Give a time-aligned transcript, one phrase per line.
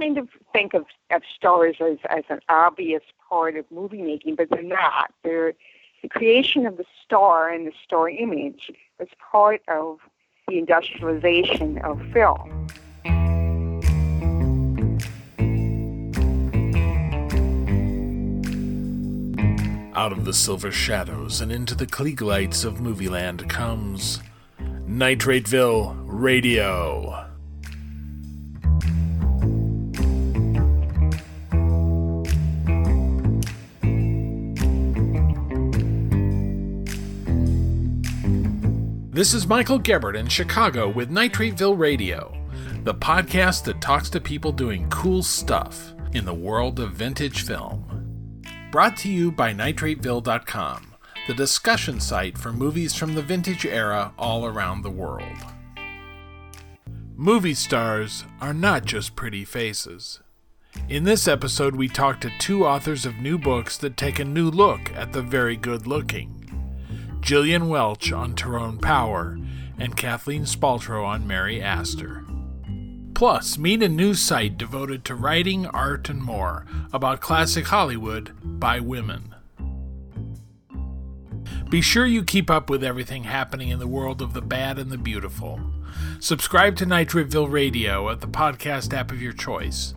[0.00, 4.48] kind of think of, of stars as, as an obvious part of movie making, but
[4.50, 5.12] they're not.
[5.22, 5.52] They're
[6.02, 9.98] the creation of the star and the star image was part of
[10.48, 12.66] the industrialization of film.
[19.94, 24.20] Out of the silver shadows and into the Klieg lights of Movieland comes
[24.58, 27.29] Nitrateville Radio.
[39.20, 42.34] This is Michael Gebert in Chicago with Nitrateville Radio,
[42.84, 48.40] the podcast that talks to people doing cool stuff in the world of vintage film.
[48.72, 50.94] Brought to you by Nitrateville.com,
[51.26, 55.36] the discussion site for movies from the vintage era all around the world.
[57.14, 60.20] Movie stars are not just pretty faces.
[60.88, 64.50] In this episode, we talk to two authors of new books that take a new
[64.50, 66.39] look at the very good looking.
[67.20, 69.38] Gillian Welch on Tyrone Power,
[69.78, 72.24] and Kathleen Spaltro on Mary Astor.
[73.14, 78.80] Plus, meet a new site devoted to writing, art, and more about classic Hollywood by
[78.80, 79.34] women.
[81.68, 84.90] Be sure you keep up with everything happening in the world of the bad and
[84.90, 85.60] the beautiful.
[86.18, 89.94] Subscribe to Nitrateville Radio at the podcast app of your choice.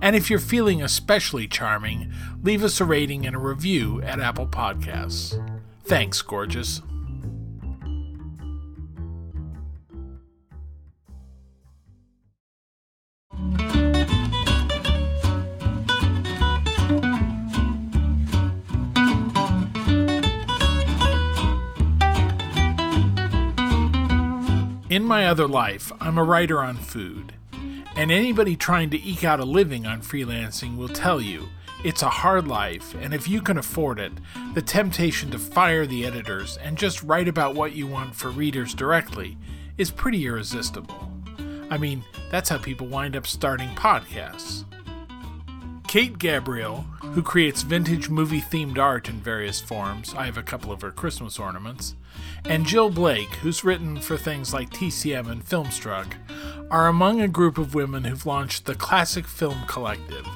[0.00, 4.46] And if you're feeling especially charming, leave us a rating and a review at Apple
[4.46, 5.55] Podcasts.
[5.86, 6.82] Thanks, gorgeous.
[24.88, 27.34] In my other life, I'm a writer on food.
[27.94, 31.48] And anybody trying to eke out a living on freelancing will tell you
[31.86, 34.10] it's a hard life, and if you can afford it,
[34.54, 38.74] the temptation to fire the editors and just write about what you want for readers
[38.74, 39.38] directly
[39.78, 41.12] is pretty irresistible.
[41.70, 44.64] I mean, that's how people wind up starting podcasts.
[45.86, 50.72] Kate Gabrielle, who creates vintage movie themed art in various forms, I have a couple
[50.72, 51.94] of her Christmas ornaments,
[52.46, 56.08] and Jill Blake, who's written for things like TCM and Filmstruck,
[56.68, 60.26] are among a group of women who've launched the Classic Film Collective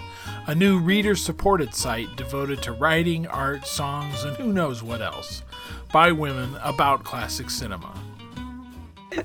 [0.51, 5.45] a new reader supported site devoted to writing, art, songs, and who knows what else
[5.93, 7.95] by women about classic cinema.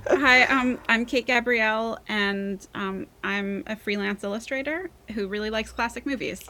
[0.05, 6.05] Hi, um, I'm Kate Gabrielle, and um, I'm a freelance illustrator who really likes classic
[6.05, 6.47] movies.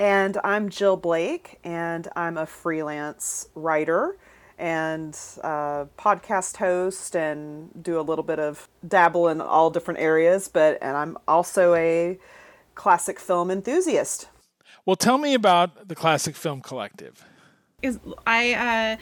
[0.00, 4.18] And I'm Jill Blake, and I'm a freelance writer
[4.58, 10.48] and uh, podcast host and do a little bit of dabble in all different areas
[10.48, 12.18] but and i'm also a
[12.76, 14.28] classic film enthusiast.
[14.84, 17.24] Well, tell me about the Classic Film Collective.
[17.82, 18.96] Is I uh,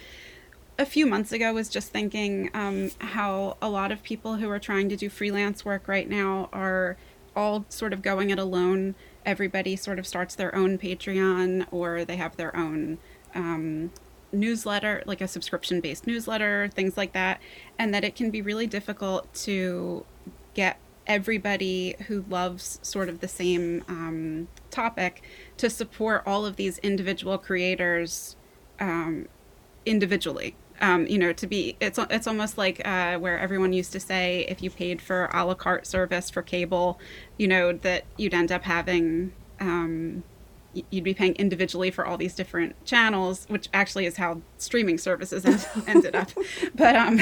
[0.79, 4.59] a few months ago was just thinking um, how a lot of people who are
[4.59, 6.97] trying to do freelance work right now are
[7.37, 8.95] all sort of going it alone.
[9.27, 12.99] Everybody sort of starts their own Patreon or they have their own
[13.35, 13.91] um,
[14.33, 17.41] newsletter, like a subscription based newsletter, things like that.
[17.79, 20.05] And that it can be really difficult to
[20.55, 25.23] get everybody who loves sort of the same um, topic
[25.57, 28.37] to support all of these individual creators
[28.81, 29.29] um,
[29.87, 30.57] individually.
[30.81, 34.45] Um, you know, to be it's it's almost like uh, where everyone used to say
[34.49, 36.99] if you paid for a la carte service for cable,
[37.39, 40.25] you know that you'd end up having um,
[40.91, 45.67] you'd be paying individually for all these different channels, which actually is how streaming services
[45.87, 46.31] ended up.
[46.75, 47.21] But um,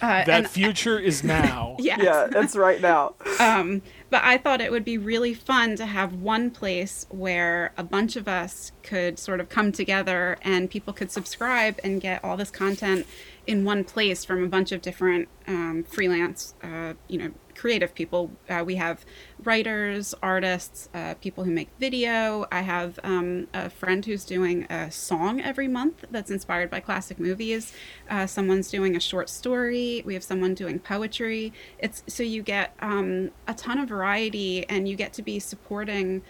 [0.00, 1.76] uh, that future is now.
[1.78, 3.14] yeah, yeah, it's right now.
[3.40, 7.84] um, but I thought it would be really fun to have one place where a
[7.84, 12.36] bunch of us could sort of come together and people could subscribe and get all
[12.36, 13.06] this content
[13.46, 18.30] in one place from a bunch of different um, freelance, uh, you know, creative people.
[18.48, 19.04] Uh, we have
[19.44, 22.46] writers, artists, uh, people who make video.
[22.50, 27.20] I have um, a friend who's doing a song every month that's inspired by classic
[27.20, 27.74] movies.
[28.08, 30.02] Uh, someone's doing a short story.
[30.06, 31.52] We have someone doing poetry.
[31.78, 36.22] It's so you get um, a ton of variety, and you get to be supporting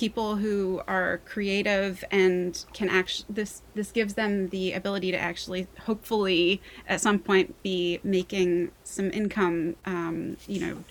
[0.00, 5.66] people who are creative and can actually this this gives them the ability to actually
[5.80, 6.58] hopefully
[6.88, 10.82] at some point be making some income um, you know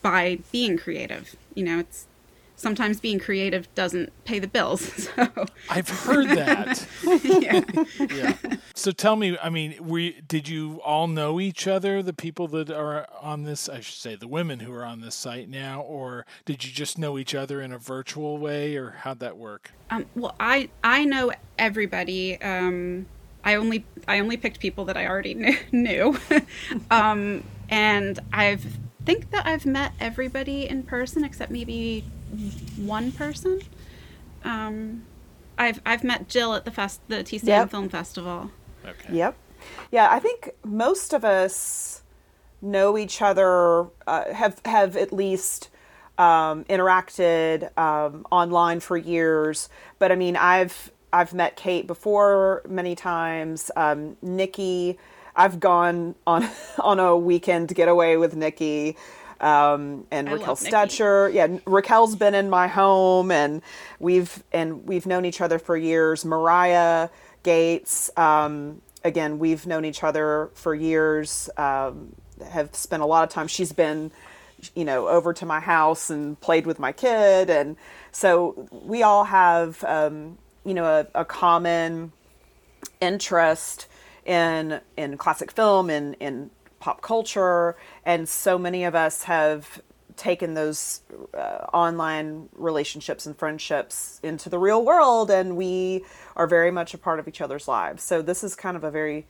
[0.00, 1.36] by being creative.
[1.54, 2.06] You know it's
[2.64, 5.08] sometimes being creative doesn't pay the bills.
[5.14, 6.86] So I've heard that.
[7.22, 7.60] yeah.
[8.10, 8.56] yeah.
[8.74, 12.70] So tell me, I mean, we did you all know each other, the people that
[12.70, 16.24] are on this, I should say, the women who are on this site now, or
[16.46, 19.72] did you just know each other in a virtual way, or how'd that work?
[19.90, 22.40] Um, well, I I know everybody.
[22.40, 23.06] Um,
[23.44, 26.18] I only I only picked people that I already knew, knew.
[26.90, 28.64] um, and I've
[29.04, 32.04] think that I've met everybody in person except maybe
[32.76, 33.60] one person.
[34.44, 35.04] Um,
[35.58, 37.70] I've I've met Jill at the fest the T Yep.
[37.70, 38.50] Film Festival.
[38.84, 39.14] Okay.
[39.14, 39.36] Yep.
[39.90, 42.02] Yeah, I think most of us
[42.60, 45.70] know each other, uh, have have at least
[46.18, 49.68] um, interacted um, online for years.
[49.98, 53.70] But I mean, I've I've met Kate before many times.
[53.76, 54.98] Um, Nikki,
[55.36, 56.48] I've gone on
[56.78, 58.96] on a weekend getaway with Nikki.
[59.44, 60.74] Um, and I Raquel Nikki.
[60.74, 63.60] Stecher, yeah, Raquel's been in my home, and
[64.00, 66.24] we've and we've known each other for years.
[66.24, 67.10] Marya
[67.42, 71.50] Gates, um, again, we've known each other for years.
[71.58, 72.14] Um,
[72.50, 73.46] have spent a lot of time.
[73.46, 74.12] She's been,
[74.74, 77.76] you know, over to my house and played with my kid, and
[78.12, 82.12] so we all have, um, you know, a, a common
[83.02, 83.88] interest
[84.24, 86.50] in in classic film and in
[86.84, 89.80] pop culture and so many of us have
[90.16, 91.00] taken those
[91.32, 96.04] uh, online relationships and friendships into the real world and we
[96.36, 98.02] are very much a part of each other's lives.
[98.02, 99.26] So this is kind of a very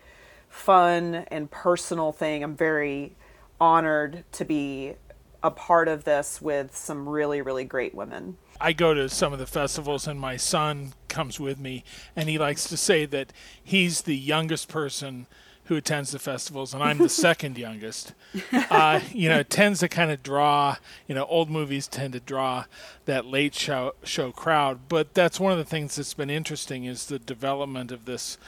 [0.48, 2.42] fun and personal thing.
[2.42, 3.14] I'm very
[3.60, 4.94] honored to be
[5.40, 8.36] a part of this with some really really great women.
[8.60, 11.84] I go to some of the festivals, and my son comes with me,
[12.14, 15.26] and he likes to say that he's the youngest person
[15.64, 18.12] who attends the festivals, and I'm the second youngest.
[18.52, 20.76] Uh, you know, it tends to kind of draw.
[21.06, 22.64] You know, old movies tend to draw
[23.06, 27.06] that late show show crowd, but that's one of the things that's been interesting is
[27.06, 28.38] the development of this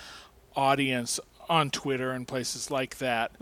[0.55, 3.33] audience on Twitter and places like that.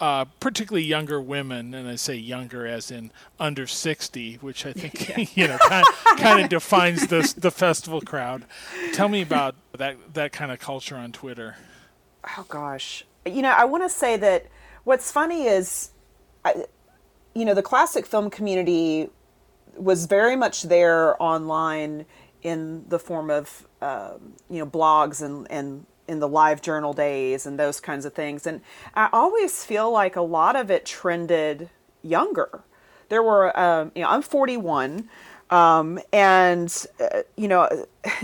[0.00, 5.36] Uh, particularly younger women, and I say younger as in under 60, which I think
[5.36, 5.86] you know kind,
[6.16, 8.46] kind of defines this the festival crowd.
[8.92, 11.56] Tell me about that that kind of culture on Twitter.
[12.24, 13.04] Oh gosh.
[13.26, 14.46] You know i want to say that
[14.84, 15.90] what's funny is
[16.44, 16.64] I,
[17.34, 19.10] you know the classic film community
[19.76, 22.06] was very much there online
[22.42, 27.46] in the form of um, you know blogs and and in the live journal days
[27.46, 28.46] and those kinds of things.
[28.46, 28.62] And
[28.94, 31.70] i always feel like a lot of it trended
[32.02, 32.64] younger.
[33.10, 35.08] There were um, you know i'm 41
[35.50, 37.86] um, and uh, you know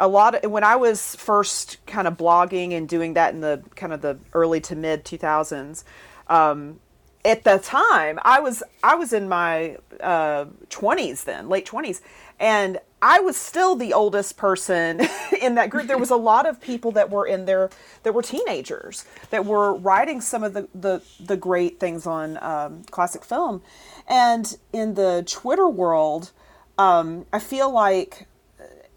[0.00, 3.62] a lot of when i was first kind of blogging and doing that in the
[3.76, 5.84] kind of the early to mid 2000s
[6.26, 6.80] um,
[7.24, 12.00] at the time i was i was in my uh, 20s then late 20s
[12.40, 15.00] and i was still the oldest person
[15.40, 15.86] in that group.
[15.86, 17.70] There was a lot of people that were in there
[18.02, 22.84] that were teenagers that were writing some of the the, the great things on um,
[22.90, 23.62] classic film.
[24.06, 26.32] And in the twitter world
[26.78, 28.26] um, i feel like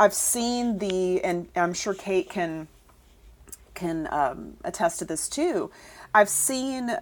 [0.04, 2.68] I've seen the, and I'm sure Kate can
[3.74, 5.72] can um, attest to this too.
[6.14, 7.02] I've seen uh,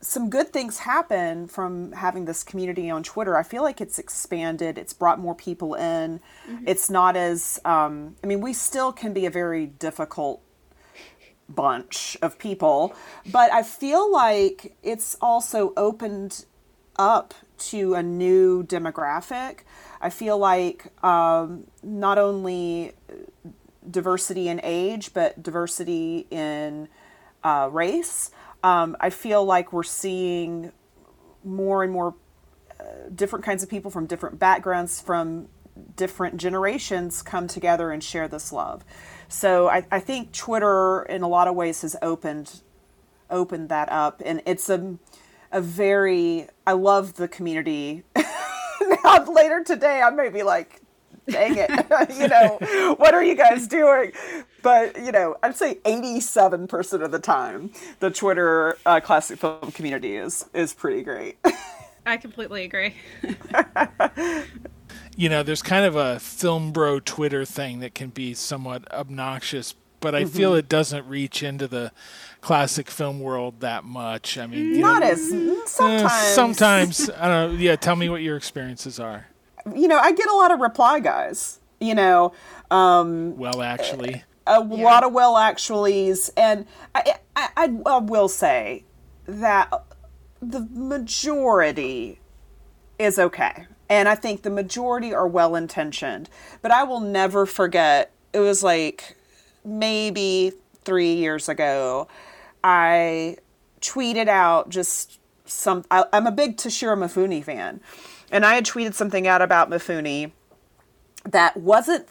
[0.00, 3.36] some good things happen from having this community on Twitter.
[3.36, 4.78] I feel like it's expanded.
[4.78, 6.20] It's brought more people in.
[6.66, 10.40] It's not as, um, I mean, we still can be a very difficult
[11.48, 12.94] bunch of people,
[13.32, 16.44] but I feel like it's also opened
[16.96, 19.60] up to a new demographic.
[20.00, 22.92] I feel like um, not only
[23.90, 26.88] diversity in age, but diversity in
[27.42, 28.30] uh, race.
[28.62, 30.72] Um, I feel like we're seeing
[31.44, 32.14] more and more
[32.78, 35.48] uh, different kinds of people from different backgrounds, from
[35.96, 38.84] different generations come together and share this love.
[39.28, 42.62] So I, I think Twitter, in a lot of ways, has opened
[43.30, 44.96] opened that up, and it's a
[45.52, 48.04] a very I love the community.
[49.04, 50.80] now later today, I may be like,
[51.28, 51.70] dang it,
[52.18, 54.12] you know, what are you guys doing?
[54.62, 59.72] But you know, I'd say eighty-seven percent of the time, the Twitter uh, classic film
[59.72, 61.38] community is is pretty great.
[62.06, 62.94] I completely agree.
[65.18, 69.74] You know, there's kind of a film bro Twitter thing that can be somewhat obnoxious,
[70.00, 71.92] but I feel it doesn't reach into the
[72.40, 74.38] classic film world that much.
[74.38, 76.12] I mean, Not know, as eh, sometimes.
[76.34, 77.58] sometimes I don't know.
[77.58, 79.26] Yeah, tell me what your experiences are.
[79.74, 81.60] you know, I get a lot of reply guys.
[81.80, 82.32] You know,
[82.72, 88.84] um, Well, actually, a lot of well actuallys, and I, I, I, I will say
[89.26, 89.70] that
[90.42, 92.20] the majority
[92.98, 93.66] is okay.
[93.88, 96.28] And I think the majority are well intentioned.
[96.62, 99.16] But I will never forget, it was like
[99.64, 100.52] maybe
[100.84, 102.08] three years ago,
[102.62, 103.36] I
[103.80, 105.84] tweeted out just some.
[105.90, 107.80] I, am a big Toshiro Mifune fan.
[108.30, 110.32] And I had tweeted something out about Mifune
[111.24, 112.06] that wasn't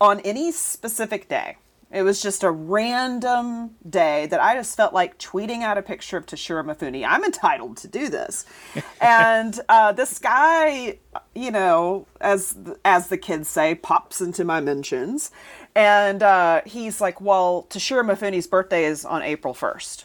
[0.00, 1.56] on any specific day.
[1.92, 6.16] It was just a random day that I just felt like tweeting out a picture
[6.16, 7.04] of Toshiro Mifune.
[7.06, 8.46] I'm entitled to do this.
[9.00, 10.98] and uh, this guy,
[11.34, 15.32] you know, as as the kids say, pops into my mentions,
[15.74, 20.04] and uh, he's like, "Well, Toshiro Mifune's birthday is on April 1st."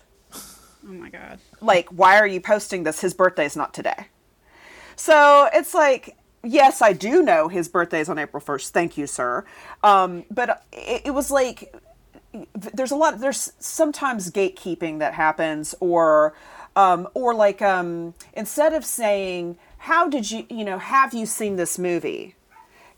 [0.87, 1.39] Oh my god!
[1.61, 3.01] Like, why are you posting this?
[3.01, 4.07] His birthday is not today.
[4.95, 8.69] So it's like yes, I do know his birthday is on April 1st.
[8.69, 9.43] Thank you, sir.
[9.83, 11.75] Um, but it, it, was like,
[12.53, 16.33] there's a lot, there's sometimes gatekeeping that happens, or,
[16.75, 21.55] um, or like, um, instead of saying, how did you, you know, have you seen
[21.55, 22.35] this movie?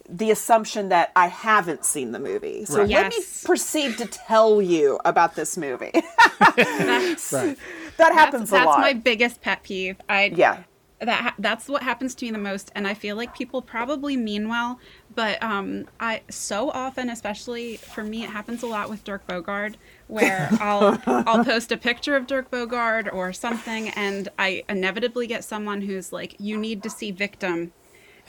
[0.09, 2.65] The assumption that I haven't seen the movie.
[2.65, 2.89] So right.
[2.89, 3.43] let yes.
[3.43, 5.91] me proceed to tell you about this movie.
[6.39, 7.57] that's, right.
[7.97, 8.77] That happens that's, a lot.
[8.77, 9.97] That's my biggest pet peeve.
[10.07, 10.63] I yeah
[10.99, 14.17] that ha- that's what happens to me the most and i feel like people probably
[14.17, 14.79] mean well
[15.13, 19.75] but um i so often especially for me it happens a lot with dirk Bogarde,
[20.07, 25.43] where i'll i'll post a picture of dirk Bogarde or something and i inevitably get
[25.43, 27.71] someone who's like you need to see victim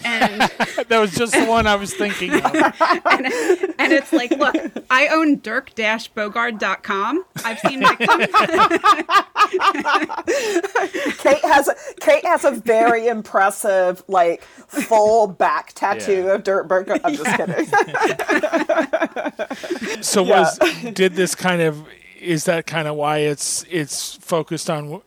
[0.05, 0.41] and
[0.89, 2.45] that was just the one I was thinking of.
[2.55, 3.27] and,
[3.79, 4.55] and it's like, look,
[4.91, 7.25] I own dirk bogarde.com.
[7.45, 8.09] I've seen victims.
[11.19, 16.35] Kate has a, Kate has a very impressive, like, full back tattoo yeah.
[16.35, 17.01] of Dirk Bogarde.
[17.05, 17.67] I'm just kidding.
[20.03, 20.41] so yeah.
[20.41, 20.59] was
[20.93, 21.83] did this kind of
[22.21, 25.01] is that kind of why it's it's focused on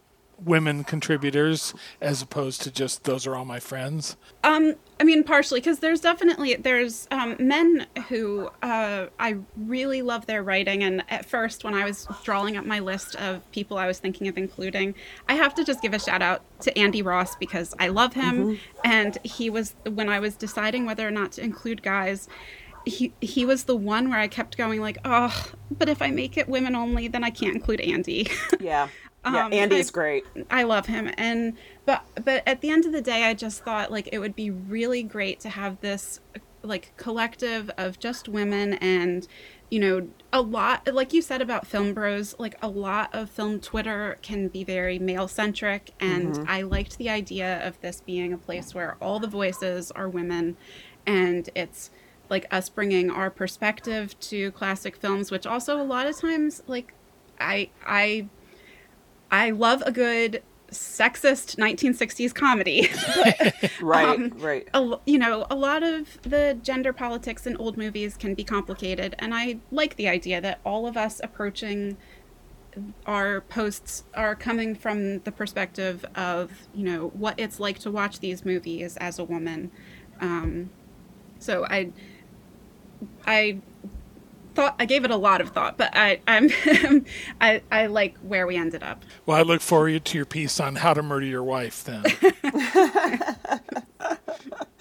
[0.44, 4.18] women contributors as opposed to just those are all my friends?
[4.44, 10.26] Um, I mean, partially because there's definitely there's um, men who uh, I really love
[10.26, 13.88] their writing, and at first when I was drawing up my list of people I
[13.88, 14.96] was thinking of including,
[15.28, 18.56] I have to just give a shout out to Andy Ross because I love him,
[18.56, 18.56] mm-hmm.
[18.84, 22.28] and he was when I was deciding whether or not to include guys
[22.86, 26.38] he he was the one where I kept going like, oh, but if I make
[26.38, 28.30] it women only, then I can't include Andy.
[28.60, 28.90] Yeah.
[29.24, 30.26] Yeah, um, Andy's I, great.
[30.50, 31.54] I love him, and
[31.86, 34.50] but but at the end of the day, I just thought like it would be
[34.50, 36.20] really great to have this
[36.64, 39.28] like collective of just women and
[39.70, 43.60] you know a lot like you said about film bros like a lot of film
[43.60, 46.44] twitter can be very male centric and mm-hmm.
[46.48, 50.56] i liked the idea of this being a place where all the voices are women
[51.06, 51.90] and it's
[52.30, 56.94] like us bringing our perspective to classic films which also a lot of times like
[57.40, 58.28] i i
[59.32, 62.90] I love a good sexist 1960s comedy.
[63.82, 64.68] right, um, right.
[64.74, 69.16] A, you know, a lot of the gender politics in old movies can be complicated,
[69.20, 71.98] and I like the idea that all of us approaching
[73.06, 78.20] our posts are coming from the perspective of you know what it's like to watch
[78.20, 79.72] these movies as a woman.
[80.20, 80.70] Um,
[81.40, 81.92] so I,
[83.26, 83.60] I
[84.54, 86.50] thought I gave it a lot of thought, but I I'm
[87.42, 89.04] I I like where we ended up.
[89.26, 92.04] Well, I look forward to your piece on how to murder your wife then.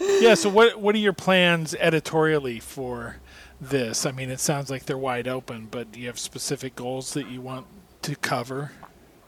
[0.21, 3.17] yeah, so what what are your plans editorially for
[3.61, 4.07] this?
[4.07, 7.29] I mean, it sounds like they're wide open, but do you have specific goals that
[7.29, 7.67] you want
[8.03, 8.73] to cover?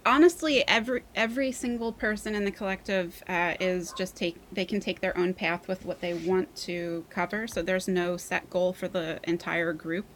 [0.04, 5.00] honestly every every single person in the collective uh, is just take they can take
[5.00, 8.88] their own path with what they want to cover so there's no set goal for
[8.88, 10.06] the entire group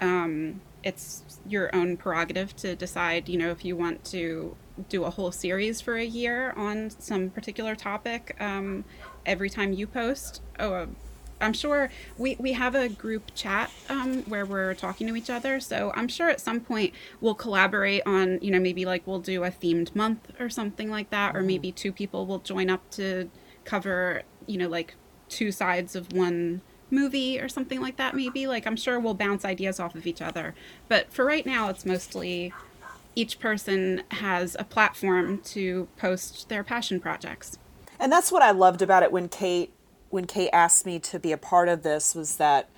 [0.00, 4.56] um, it's your own prerogative to decide, you know, if you want to
[4.88, 8.84] do a whole series for a year on some particular topic um,
[9.26, 10.40] every time you post.
[10.58, 10.88] Oh,
[11.42, 15.60] I'm sure we, we have a group chat um, where we're talking to each other.
[15.60, 19.44] So I'm sure at some point we'll collaborate on, you know, maybe like we'll do
[19.44, 23.30] a themed month or something like that, or maybe two people will join up to
[23.64, 24.94] cover, you know, like
[25.28, 28.46] two sides of one movie or something like that maybe.
[28.46, 30.54] Like i'm sure we'll bounce ideas off of each other.
[30.88, 32.52] But for right now it's mostly
[33.14, 37.58] each person has a platform to post their passion projects.
[37.98, 39.72] And that's what i loved about it when kate
[40.10, 42.68] when kate asked me to be a part of this was that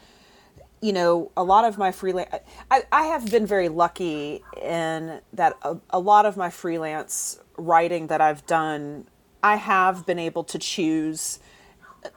[0.83, 2.29] you know a lot of my freelance
[2.71, 8.09] I, I have been very lucky in that a, a lot of my freelance writing
[8.09, 9.07] that i've done
[9.43, 11.39] i have been able to choose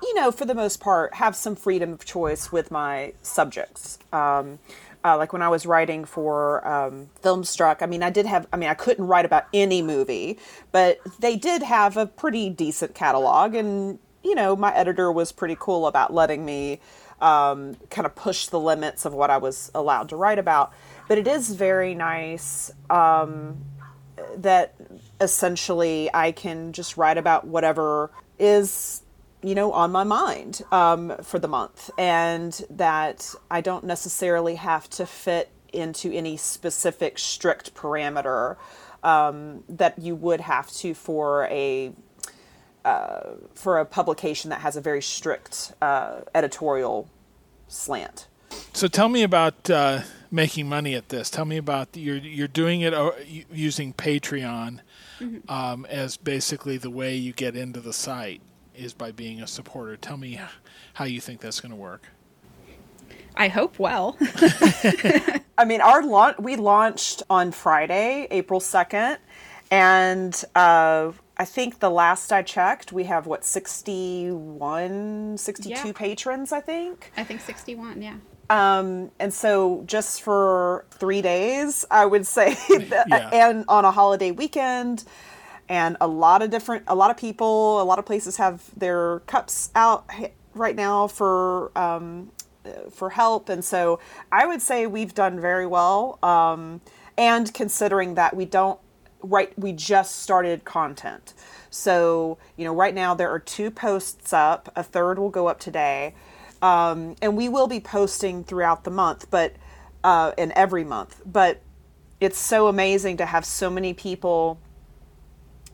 [0.01, 3.99] you know, for the most part, have some freedom of choice with my subjects.
[4.11, 4.59] Um,
[5.03, 8.57] uh, like when I was writing for um, Filmstruck, I mean, I did have, I
[8.57, 10.39] mean, I couldn't write about any movie,
[10.71, 13.53] but they did have a pretty decent catalog.
[13.53, 16.79] And, you know, my editor was pretty cool about letting me
[17.21, 20.73] um, kind of push the limits of what I was allowed to write about.
[21.07, 23.63] But it is very nice um,
[24.37, 24.73] that
[25.21, 29.03] essentially I can just write about whatever is
[29.45, 34.89] you know on my mind um, for the month and that i don't necessarily have
[34.89, 38.55] to fit into any specific strict parameter
[39.03, 41.93] um, that you would have to for a
[42.83, 47.09] uh, for a publication that has a very strict uh, editorial
[47.67, 48.27] slant.
[48.73, 51.29] So tell me about uh, making money at this.
[51.29, 53.11] Tell me about you're you're doing it uh,
[53.51, 54.79] using Patreon
[55.19, 55.49] mm-hmm.
[55.49, 58.41] um, as basically the way you get into the site
[58.77, 59.97] is by being a supporter.
[59.97, 60.39] Tell me
[60.93, 62.07] how you think that's going to work.
[63.37, 64.17] I hope well.
[65.57, 69.17] I mean, our launch we launched on Friday, April second,
[69.71, 75.91] and uh, I think the last I checked, we have what 61, 62 yeah.
[75.93, 76.51] patrons.
[76.51, 77.11] I think.
[77.17, 78.01] I think sixty-one.
[78.01, 78.15] Yeah.
[78.49, 82.53] Um, and so just for three days, I would say,
[82.89, 83.29] that, yeah.
[83.33, 85.03] and on a holiday weekend,
[85.69, 89.19] and a lot of different, a lot of people, a lot of places have their
[89.21, 90.09] cups out
[90.53, 92.31] right now for um,
[92.91, 93.99] for help, and so
[94.31, 96.17] I would say we've done very well.
[96.23, 96.81] Um,
[97.17, 98.79] and considering that we don't
[99.21, 101.33] right, we just started content,
[101.69, 104.71] so you know, right now there are two posts up.
[104.75, 106.15] A third will go up today,
[106.61, 109.55] um, and we will be posting throughout the month, but
[110.03, 111.21] uh, in every month.
[111.25, 111.61] But
[112.21, 114.59] it's so amazing to have so many people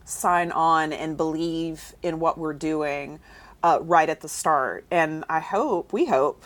[0.04, 3.20] sign on and believe in what we're doing
[3.62, 4.84] uh, right at the start.
[4.90, 6.44] And I hope, we hope,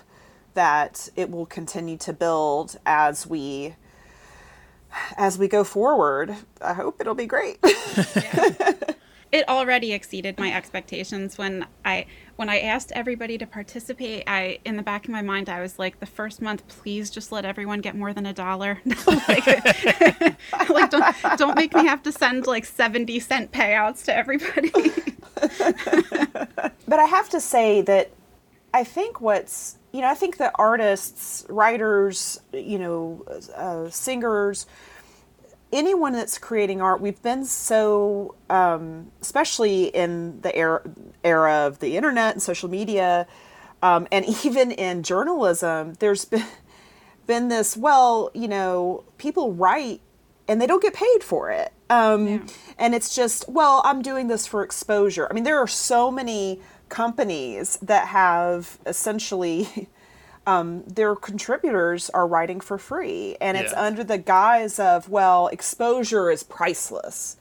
[0.54, 3.74] that it will continue to build as we
[5.16, 6.34] as we go forward.
[6.60, 7.58] I hope it'll be great.
[9.36, 14.24] It already exceeded my expectations when I when I asked everybody to participate.
[14.26, 17.30] I in the back of my mind I was like, the first month, please just
[17.30, 18.80] let everyone get more than a dollar.
[19.06, 19.46] like,
[20.70, 24.70] like don't don't make me have to send like seventy cent payouts to everybody.
[26.88, 28.12] but I have to say that
[28.72, 33.22] I think what's you know, I think that artists, writers, you know,
[33.54, 34.66] uh, singers,
[35.72, 40.82] anyone that's creating art, we've been so, um, especially in the era,
[41.24, 43.26] era of the internet and social media,
[43.82, 46.44] um, and even in journalism, there's been
[47.26, 47.76] been this.
[47.76, 50.00] Well, you know, people write
[50.46, 52.38] and they don't get paid for it, um, yeah.
[52.78, 55.26] and it's just, well, I'm doing this for exposure.
[55.28, 59.88] I mean, there are so many companies that have essentially
[60.46, 63.36] um, their contributors are writing for free.
[63.40, 63.82] And it's yeah.
[63.82, 67.36] under the guise of well exposure is priceless.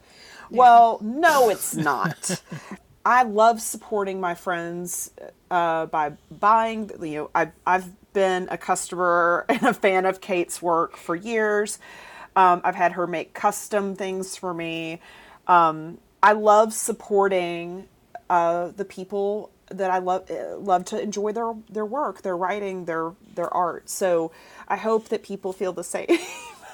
[0.50, 0.58] Yeah.
[0.58, 2.42] well no it's not.
[3.04, 5.12] I love supporting my friends
[5.50, 10.60] uh, by buying you know I, i've been a customer and a fan of kate's
[10.60, 11.78] work for years.
[12.34, 15.00] Um, i've had her make custom things for me.
[15.46, 17.86] Um, i love supporting
[18.28, 22.84] uh, the people that I love uh, love to enjoy their their work, their writing,
[22.84, 23.88] their their art.
[23.88, 24.32] So
[24.68, 26.06] I hope that people feel the same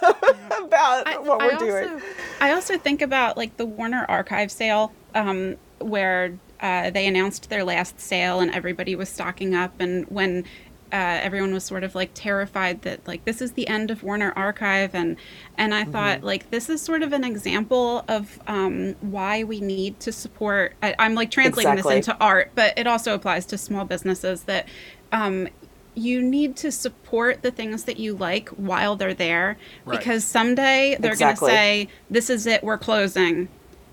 [0.02, 2.02] about I, what we're I doing.
[2.40, 7.64] I also think about like the Warner Archive sale, um, where uh, they announced their
[7.64, 10.44] last sale and everybody was stocking up, and when
[10.92, 14.32] uh, everyone was sort of like terrified that like this is the end of Warner
[14.36, 15.16] Archive, and
[15.56, 15.92] and I mm-hmm.
[15.92, 20.74] thought like this is sort of an example of um, why we need to support.
[20.82, 21.96] I, am like translating exactly.
[21.96, 24.68] this into art, but it also applies to small businesses that.
[25.12, 25.48] Um,
[25.94, 29.98] you need to support the things that you like while they're there right.
[29.98, 31.50] because someday they're exactly.
[31.50, 33.46] going to say this is it we're closing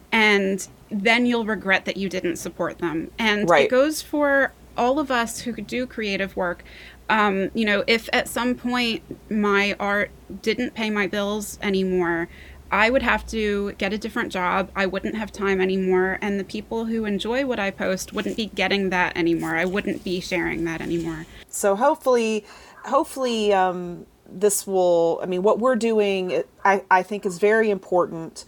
[0.10, 3.66] and then you'll regret that you didn't support them and right.
[3.66, 6.64] it goes for all of us who do creative work,
[7.10, 10.10] um, you know, if at some point my art
[10.42, 12.30] didn't pay my bills anymore,
[12.72, 14.72] I would have to get a different job.
[14.76, 16.18] I wouldn't have time anymore.
[16.22, 19.58] And the people who enjoy what I post wouldn't be getting that anymore.
[19.58, 21.26] I wouldn't be sharing that anymore.
[21.50, 22.46] So hopefully,
[22.86, 28.46] hopefully, um, this will, I mean, what we're doing, I, I think is very important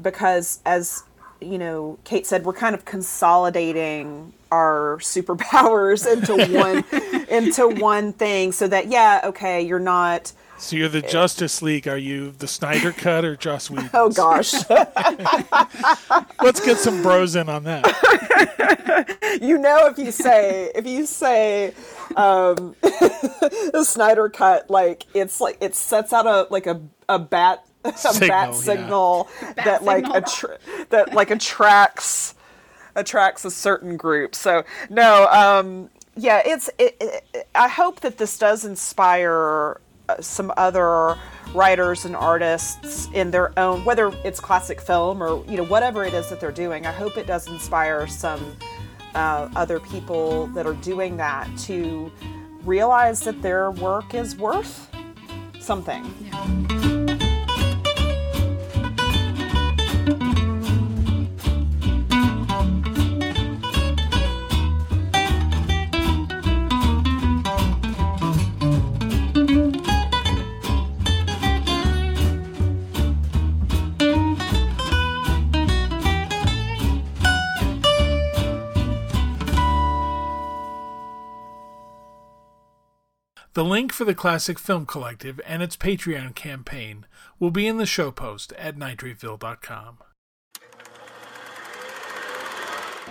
[0.00, 1.02] because as
[1.40, 6.84] you know, Kate said we're kind of consolidating our superpowers into one
[7.28, 11.86] into one thing so that yeah, okay, you're not so you're the Justice League.
[11.86, 13.90] Are you the Snyder Cut or Joss Whedon?
[13.92, 14.54] Oh gosh.
[16.42, 19.38] Let's get some bros in on that.
[19.42, 21.74] you know, if you say if you say
[22.16, 27.66] um, the Snyder Cut, like it's like it sets out a like a a bat
[27.84, 29.52] a signal, bat signal yeah.
[29.52, 32.34] that bat like attra- that like attracts
[32.96, 34.34] attracts a certain group.
[34.34, 36.68] So no, um, yeah, it's.
[36.78, 41.16] It, it, I hope that this does inspire uh, some other
[41.54, 46.14] writers and artists in their own, whether it's classic film or you know whatever it
[46.14, 46.86] is that they're doing.
[46.86, 48.56] I hope it does inspire some
[49.14, 52.10] uh, other people that are doing that to
[52.64, 54.90] realize that their work is worth
[55.60, 56.04] something.
[56.20, 56.95] Yeah.
[83.56, 87.06] The link for the Classic Film Collective and its Patreon campaign
[87.40, 89.96] will be in the show post at nitrateville.com.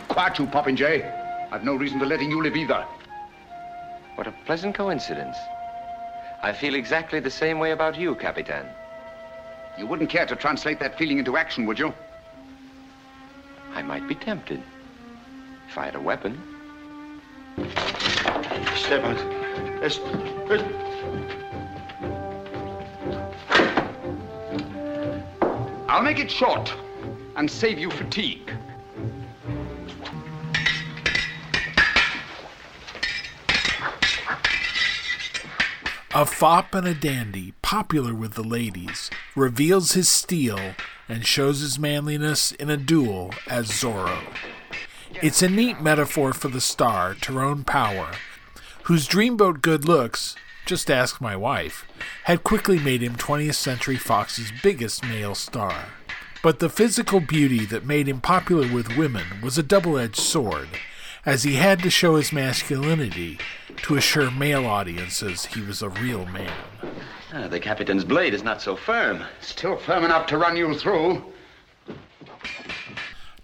[0.07, 1.49] Quiet you, Popinjay.
[1.51, 2.85] I've no reason to letting you live either.
[4.13, 5.35] What a pleasant coincidence.
[6.43, 8.67] I feel exactly the same way about you, Capitan.
[9.79, 11.91] You wouldn't care to translate that feeling into action, would you?
[13.73, 14.61] I might be tempted.
[15.67, 16.39] If I had a weapon.
[18.75, 19.34] Step out.
[25.87, 26.73] I'll make it short
[27.35, 28.51] and save you fatigue.
[36.13, 40.75] A fop and a dandy, popular with the ladies, reveals his steel
[41.09, 44.21] and shows his manliness in a duel as Zorro.
[45.21, 48.11] It's a neat metaphor for the star, Tyrone Power,
[48.85, 51.87] whose dreamboat good looks, just ask my wife,
[52.25, 55.85] had quickly made him 20th Century Fox's biggest male star.
[56.43, 60.69] But the physical beauty that made him popular with women was a double edged sword,
[61.25, 63.39] as he had to show his masculinity
[63.77, 66.53] to assure male audiences he was a real man.
[67.33, 69.23] Ah, the captain's blade is not so firm.
[69.41, 71.23] Still firm enough to run you through.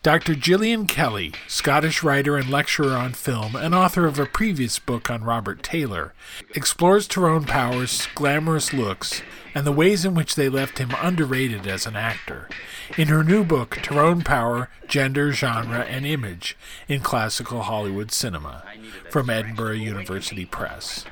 [0.04, 0.34] Dr.
[0.34, 5.24] Gillian Kelly, Scottish writer and lecturer on film and author of a previous book on
[5.24, 6.16] Robert Taylor,
[6.56, 9.22] explores Tyrone Power's glamorous looks
[9.54, 12.50] and the ways in which they left him underrated as an actor.
[12.98, 18.64] In her new book, Tyrone Power Gender, Genre, and Image in Classical Hollywood Cinema,
[19.12, 21.06] from Edinburgh University Press.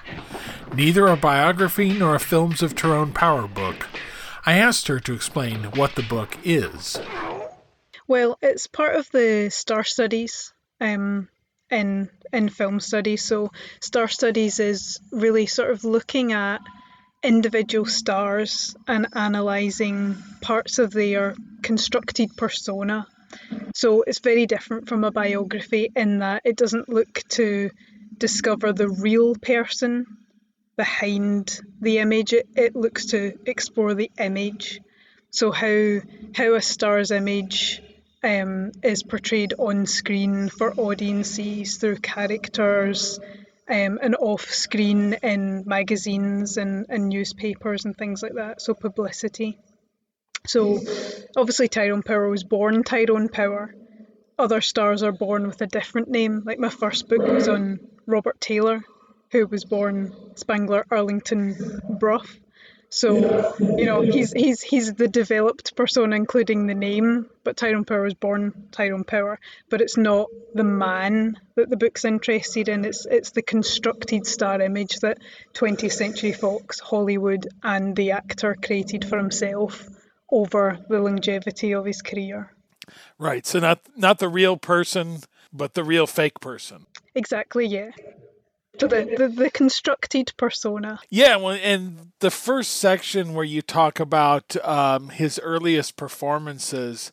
[0.73, 3.87] Neither a biography nor a Films of Tyrone Power book,
[4.47, 6.97] I asked her to explain what the book is.
[8.09, 11.29] Well, it's part of the Star Studies um,
[11.69, 13.23] in in film studies.
[13.23, 16.59] So Star Studies is really sort of looking at
[17.21, 23.05] individual stars and analysing parts of their constructed persona.
[23.75, 27.69] So it's very different from a biography in that it doesn't look to
[28.17, 30.07] discover the real person
[30.75, 32.33] behind the image.
[32.33, 34.81] It, it looks to explore the image.
[35.29, 35.99] So how
[36.33, 37.83] how a star's image
[38.23, 43.19] um, is portrayed on screen for audiences through characters
[43.69, 48.61] um, and off screen in magazines and, and newspapers and things like that.
[48.61, 49.57] So, publicity.
[50.47, 50.79] So,
[51.37, 53.73] obviously, Tyrone Power was born Tyrone Power.
[54.37, 56.43] Other stars are born with a different name.
[56.45, 58.83] Like my first book was on Robert Taylor,
[59.31, 62.39] who was born Spangler Arlington Bruff.
[62.89, 67.29] So you know he's he's he's the developed persona, including the name.
[67.43, 72.03] But Tyrone Power was born Tyrone Power, but it's not the man that the book's
[72.03, 72.85] interested in.
[72.85, 75.19] It's it's the constructed star image that
[75.53, 79.87] 20th Century Fox, Hollywood, and the actor created for himself
[80.31, 82.51] over the longevity of his career.
[83.19, 83.45] Right.
[83.45, 85.19] So not not the real person,
[85.53, 86.87] but the real fake person.
[87.13, 87.67] Exactly.
[87.67, 87.91] Yeah
[88.87, 90.99] the, the, the constructed persona.
[91.09, 97.11] Yeah, well, and the first section where you talk about um, his earliest performances,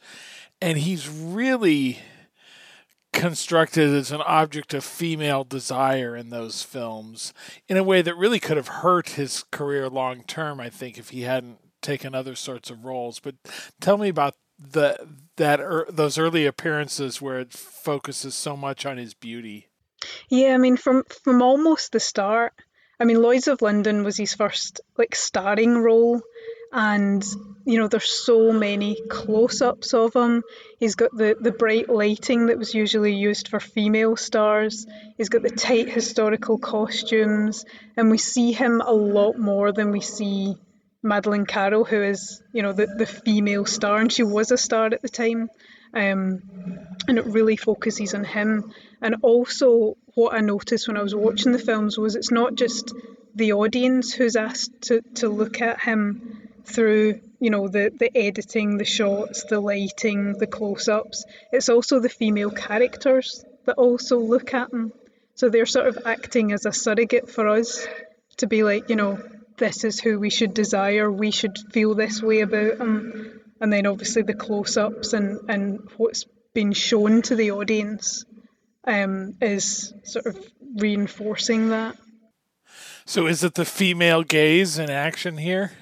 [0.60, 1.98] and he's really
[3.12, 7.32] constructed as an object of female desire in those films
[7.66, 10.60] in a way that really could have hurt his career long term.
[10.60, 13.20] I think if he hadn't taken other sorts of roles.
[13.20, 13.36] But
[13.80, 14.98] tell me about the
[15.36, 19.65] that er, those early appearances where it focuses so much on his beauty.
[20.28, 22.52] Yeah, I mean, from from almost the start.
[22.98, 26.22] I mean, Lloyd's of London was his first like starring role,
[26.72, 27.24] and
[27.64, 30.42] you know, there's so many close-ups of him.
[30.78, 34.86] He's got the the bright lighting that was usually used for female stars.
[35.16, 37.64] He's got the tight historical costumes,
[37.96, 40.54] and we see him a lot more than we see
[41.02, 44.86] Madeleine Carroll, who is you know the the female star, and she was a star
[44.86, 45.48] at the time.
[45.94, 46.42] um,
[47.08, 48.72] and it really focuses on him.
[49.00, 52.92] And also, what I noticed when I was watching the films was it's not just
[53.34, 58.76] the audience who's asked to, to look at him through you know the the editing
[58.76, 61.24] the shots the lighting the close-ups.
[61.52, 64.92] It's also the female characters that also look at him.
[65.34, 67.86] So they're sort of acting as a surrogate for us
[68.38, 69.18] to be like you know
[69.58, 73.40] this is who we should desire we should feel this way about him.
[73.60, 78.24] And then obviously the close-ups and and what's been shown to the audience
[78.86, 80.38] um, is sort of
[80.76, 81.96] reinforcing that
[83.06, 85.72] So is it the female gaze in action here?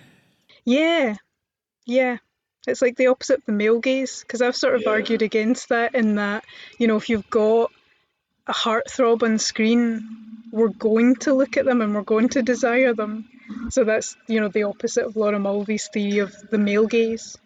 [0.65, 1.17] Yeah,
[1.87, 2.19] yeah.
[2.67, 5.95] It's like the opposite of the male gaze because I've sort of argued against that
[5.95, 6.45] in that,
[6.79, 7.71] you know, if you've got
[8.47, 10.07] a heartthrob on screen,
[10.51, 13.29] we're going to look at them and we're going to desire them.
[13.71, 17.37] So that's, you know, the opposite of Laura Mulvey's theory of the male gaze.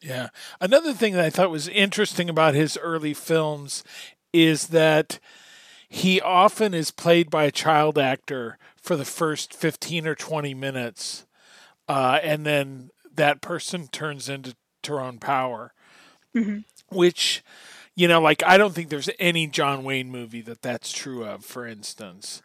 [0.00, 0.28] Yeah.
[0.60, 3.84] Another thing that I thought was interesting about his early films
[4.32, 5.18] is that
[5.88, 11.26] he often is played by a child actor for the first 15 or 20 minutes.
[11.88, 15.72] Uh, and then that person turns into Tyrone Power,
[16.90, 17.42] which,
[17.96, 21.44] you know, like I don't think there's any John Wayne movie that that's true of,
[21.44, 22.40] for instance.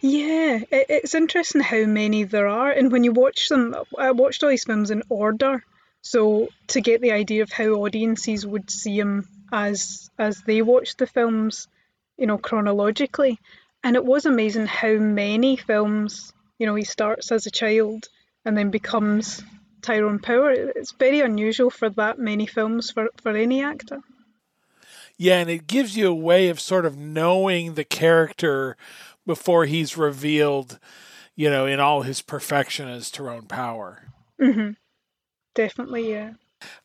[0.00, 2.70] Yeah, it's interesting how many there are.
[2.70, 5.64] And when you watch them, I watched all these films in order.
[6.02, 10.98] So to get the idea of how audiences would see him as as they watched
[10.98, 11.68] the films,
[12.16, 13.38] you know, chronologically.
[13.82, 18.08] And it was amazing how many films, you know, he starts as a child
[18.44, 19.42] and then becomes
[19.82, 20.52] Tyrone Power.
[20.52, 24.00] It's very unusual for that many films for, for any actor.
[25.16, 28.76] Yeah, and it gives you a way of sort of knowing the character
[29.26, 30.78] before he's revealed,
[31.34, 34.08] you know, in all his perfection as Tyrone Power.
[34.38, 34.70] hmm
[35.54, 36.32] Definitely, yeah.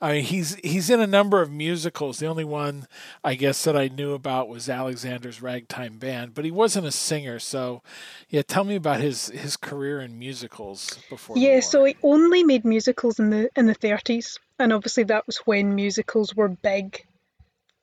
[0.01, 2.19] I mean, he's he's in a number of musicals.
[2.19, 2.87] The only one
[3.23, 7.39] I guess that I knew about was Alexander's Ragtime Band, but he wasn't a singer.
[7.39, 7.81] So,
[8.29, 11.35] yeah, tell me about his his career in musicals before.
[11.35, 15.25] the Yeah, so he only made musicals in the in the thirties, and obviously that
[15.27, 17.05] was when musicals were big.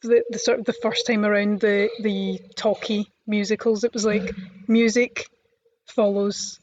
[0.02, 4.34] The, the sort of the first time around the the talkie musicals, it was like
[4.66, 5.26] music
[5.86, 6.58] follows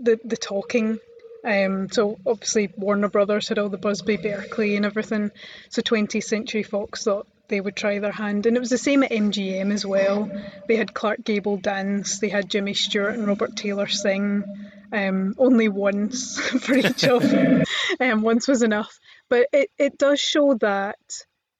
[0.00, 0.98] the the talking.
[1.44, 5.30] Um, so obviously Warner Brothers had all the Busby Berkeley and everything.
[5.68, 9.02] So 20th Century Fox thought they would try their hand, and it was the same
[9.02, 10.30] at MGM as well.
[10.66, 14.44] They had Clark Gable dance, they had Jimmy Stewart and Robert Taylor sing.
[14.92, 17.64] Um, only once for each of them.
[18.00, 19.00] Um, once was enough.
[19.28, 20.98] But it, it does show that,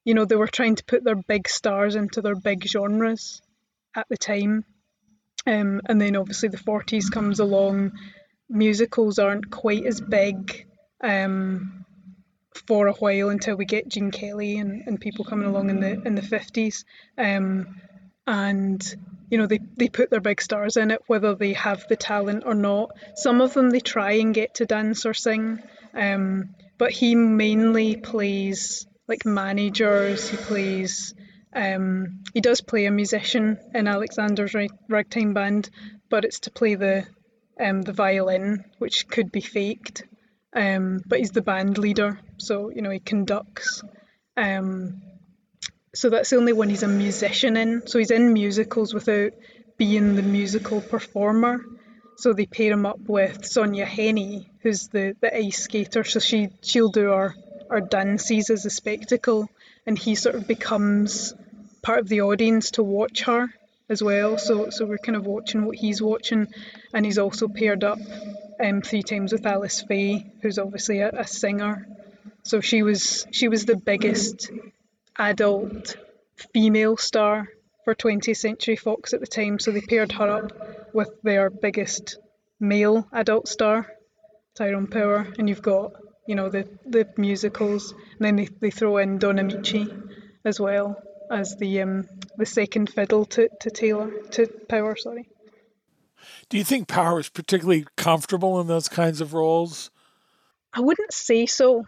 [0.05, 3.43] you know, they were trying to put their big stars into their big genres
[3.97, 4.65] at the time.
[5.47, 7.93] Um, and then obviously the 40s comes along.
[8.49, 10.67] Musicals aren't quite as big
[11.03, 11.85] um,
[12.67, 16.01] for a while until we get Gene Kelly and, and people coming along in the
[16.07, 16.85] in the 50s.
[17.19, 17.81] Um,
[18.27, 18.97] and
[19.31, 22.45] you know they, they put their big stars in it whether they have the talent
[22.47, 25.63] or not some of them they try and get to dance or sing
[25.95, 31.15] um, but he mainly plays like managers he plays
[31.55, 35.69] um, he does play a musician in alexander's Rag- ragtime band
[36.09, 37.07] but it's to play the
[37.61, 40.05] um, the violin which could be faked
[40.55, 43.83] um, but he's the band leader so you know he conducts
[44.37, 45.03] um,
[45.95, 47.87] so that's the only one he's a musician in.
[47.87, 49.33] So he's in musicals without
[49.77, 51.65] being the musical performer.
[52.17, 56.05] So they pair him up with Sonja Henie, who's the, the ice skater.
[56.05, 57.35] So she she'll do our,
[57.71, 59.49] our dances as a spectacle,
[59.87, 61.35] and he sort of becomes
[61.83, 63.49] part of the audience to watch her
[63.89, 64.39] as well.
[64.39, 66.49] So so we're kind of watching what he's watching,
[66.93, 67.99] and he's also paired up
[68.63, 71.87] um, three times with Alice Faye, who's obviously a, a singer.
[72.43, 74.51] So she was she was the biggest
[75.19, 75.97] adult
[76.53, 77.49] female star
[77.85, 82.19] for 20th Century Fox at the time, so they paired her up with their biggest
[82.59, 83.87] male adult star,
[84.55, 85.93] Tyrone Power, and you've got
[86.27, 90.11] you know the the musicals, and then they, they throw in Don Ameche
[90.45, 91.03] as well
[91.35, 95.29] as the um the second fiddle to, to Taylor to Power, sorry.
[96.49, 99.91] Do you think Power is particularly comfortable in those kinds of roles?
[100.73, 101.85] I wouldn't say so.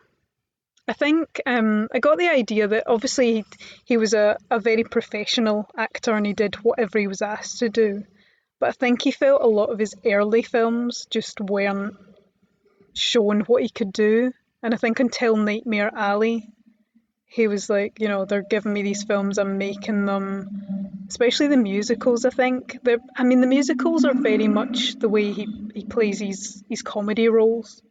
[0.88, 3.44] I think um, I got the idea that obviously he,
[3.84, 7.68] he was a, a very professional actor and he did whatever he was asked to
[7.68, 8.04] do.
[8.60, 11.96] But I think he felt a lot of his early films just weren't
[12.94, 14.32] shown what he could do.
[14.62, 16.48] And I think until Nightmare Alley,
[17.36, 20.48] he was like, you know, they're giving me these films, I'm making them.
[21.06, 22.78] Especially the musicals, I think.
[22.82, 26.80] They're, I mean, the musicals are very much the way he, he plays his, his
[26.80, 27.82] comedy roles.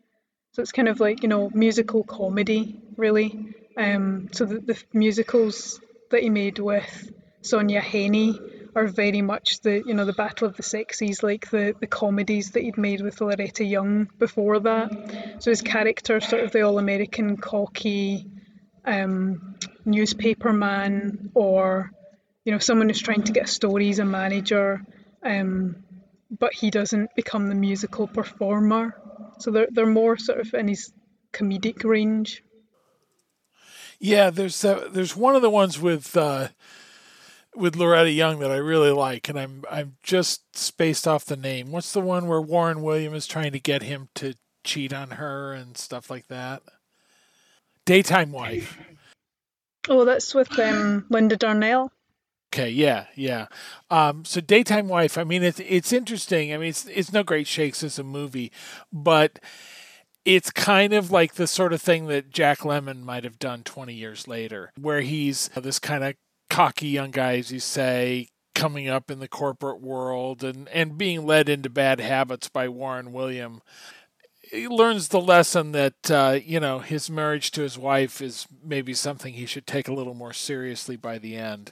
[0.53, 3.53] So it's kind of like, you know, musical comedy, really.
[3.77, 5.79] Um, so the, the musicals
[6.09, 7.11] that he made with
[7.43, 8.39] Sonja Henie
[8.75, 12.51] are very much the you know the Battle of the Sexes, like the the comedies
[12.51, 15.37] that he'd made with Loretta Young before that.
[15.39, 18.27] So his character, sort of the all American cocky
[18.85, 21.91] um, newspaper man, or
[22.43, 24.81] you know someone who's trying to get a story as a manager,
[25.23, 25.83] um,
[26.31, 29.01] but he doesn't become the musical performer.
[29.39, 30.93] So they're they're more sort of in his
[31.33, 32.43] comedic range.
[33.99, 36.49] Yeah, there's uh, there's one of the ones with uh,
[37.55, 41.71] with Loretta Young that I really like, and I'm I'm just spaced off the name.
[41.71, 45.53] What's the one where Warren Williams is trying to get him to cheat on her
[45.53, 46.63] and stuff like that?
[47.85, 48.77] Daytime Wife.
[49.87, 51.91] Oh, that's with um, Linda Darnell.
[52.53, 53.47] Okay, yeah, yeah.
[53.89, 55.17] Um, so Daytime Wife.
[55.17, 56.53] I mean, it's it's interesting.
[56.53, 58.51] I mean, it's it's no great shakes as a movie,
[58.91, 59.39] but
[60.23, 63.93] it's kind of like the sort of thing that Jack Lemmon might have done 20
[63.93, 66.15] years later, where he's this kind of
[66.49, 71.25] cocky young guy, as you say, coming up in the corporate world and, and being
[71.25, 73.61] led into bad habits by Warren William.
[74.51, 78.93] He learns the lesson that, uh, you know, his marriage to his wife is maybe
[78.93, 81.71] something he should take a little more seriously by the end.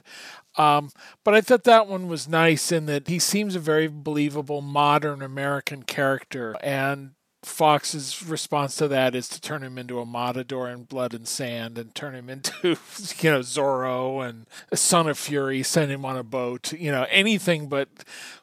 [0.56, 0.90] Um,
[1.24, 5.22] but I thought that one was nice in that he seems a very believable modern
[5.22, 6.56] American character.
[6.62, 7.12] And
[7.44, 11.78] Fox's response to that is to turn him into a matador in Blood and Sand
[11.78, 12.52] and turn him into,
[13.20, 17.68] you know, Zorro and Son of Fury, send him on a boat, you know, anything
[17.68, 17.88] but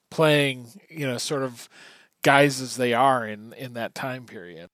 [0.10, 1.70] playing, you know, sort of
[2.24, 4.70] guys as they are in in that time period.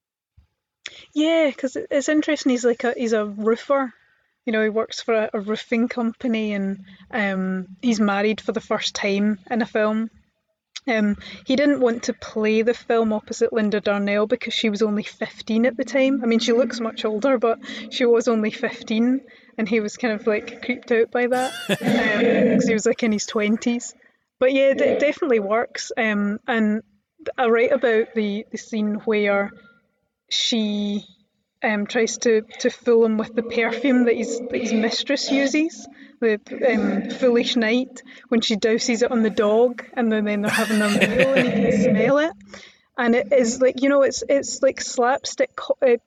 [1.14, 2.52] Yeah, because it's interesting.
[2.52, 3.94] He's like a he's a roofer.
[4.46, 8.62] You know, he works for a, a roofing company, and um, he's married for the
[8.62, 10.10] first time in a film.
[10.88, 15.04] Um, he didn't want to play the film opposite Linda Darnell because she was only
[15.04, 16.22] 15 at the time.
[16.24, 19.20] I mean, she looks much older, but she was only 15,
[19.58, 23.04] and he was kind of like creeped out by that because um, he was like
[23.04, 23.94] in his 20s.
[24.40, 25.92] But yeah, it, it definitely works.
[25.98, 26.84] Um, and
[27.38, 29.52] I write about the, the scene where
[30.30, 31.06] she
[31.64, 35.88] um, tries to, to fool him with the perfume that his, that his mistress uses,
[36.20, 40.52] the um, Foolish Night, when she douses it on the dog and then, then they're
[40.52, 42.32] having their meal and he can smell it.
[42.98, 45.52] And it is like, you know, it's it's like slapstick,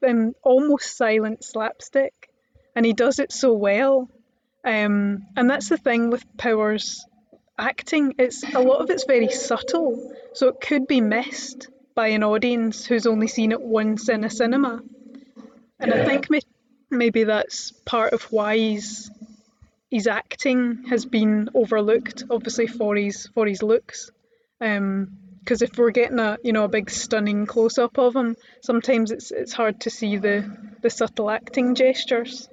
[0.07, 2.29] um, almost silent slapstick.
[2.75, 4.11] And he does it so well.
[4.65, 7.05] Um, and that's the thing with Powers
[7.61, 8.15] acting.
[8.19, 12.87] It's a lot of it's very subtle, so it could be missed by an audience
[12.87, 14.83] who's only seen it once in a cinema.
[15.79, 16.03] And yeah.
[16.03, 16.29] I think
[16.91, 19.11] maybe that's part of why his
[19.91, 24.11] his acting has been overlooked, obviously for his for his looks.
[24.59, 28.37] Because um, if we're getting a you know a big stunning close up of him,
[28.63, 30.51] sometimes it's it's hard to see the
[30.83, 32.49] the subtle acting gestures.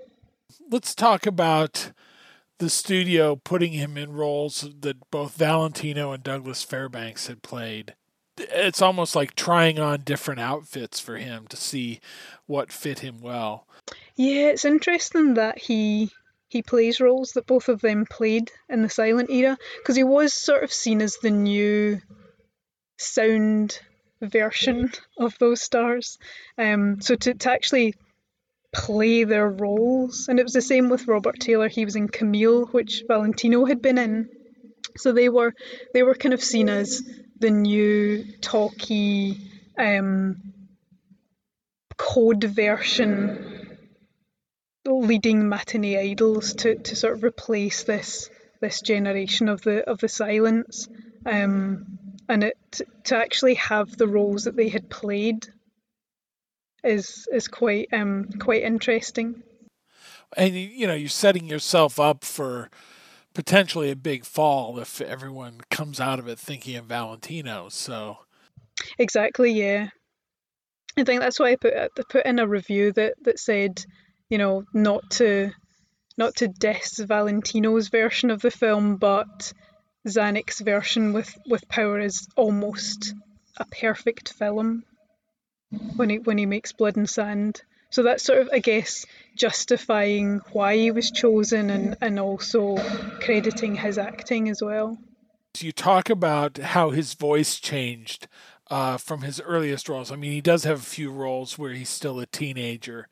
[0.70, 1.92] Let's talk about
[2.60, 7.94] the studio putting him in roles that both Valentino and Douglas Fairbanks had played
[8.38, 12.00] it's almost like trying on different outfits for him to see
[12.46, 13.68] what fit him well.
[14.16, 16.12] Yeah, it's interesting that he
[16.50, 20.34] he plays roles that both of them played in the silent era because he was
[20.34, 22.00] sort of seen as the new
[22.98, 23.80] sound
[24.22, 26.18] version of those stars.
[26.58, 27.96] Um, so to, to actually
[28.74, 31.68] play their roles, and it was the same with Robert Taylor.
[31.68, 34.30] He was in Camille, which Valentino had been in.
[34.98, 35.54] So they were
[35.94, 37.02] they were kind of seen as
[37.40, 39.38] the new talky
[39.78, 40.54] um,
[41.98, 43.58] code version
[44.86, 48.30] leading matinee idols to, to sort of replace this
[48.62, 50.88] this generation of the of the silence
[51.26, 52.00] um,
[52.30, 52.58] and it
[53.04, 55.48] to actually have the roles that they had played
[56.88, 59.44] is is quite um quite interesting
[60.36, 62.70] and you know you're setting yourself up for
[63.38, 67.70] potentially a big fall if everyone comes out of it thinking of Valentino.
[67.70, 68.18] So
[68.98, 69.90] exactly, yeah.
[70.98, 73.86] I think that's why I put I put in a review that that said,
[74.30, 75.52] you know, not to
[76.18, 79.54] not to diss Valentino's version of the film, but
[80.08, 83.14] Zanuck's version with with Power is almost
[83.58, 84.84] a perfect film
[85.96, 87.62] when he when he makes Blood and Sand.
[87.90, 92.76] So that's sort of, I guess, justifying why he was chosen and, and also
[93.22, 94.98] crediting his acting as well.
[95.58, 98.28] You talk about how his voice changed
[98.70, 100.12] uh, from his earliest roles.
[100.12, 103.08] I mean, he does have a few roles where he's still a teenager,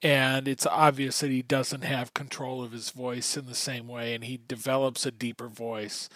[0.00, 4.14] and it's obvious that he doesn't have control of his voice in the same way,
[4.14, 6.08] and he develops a deeper voice.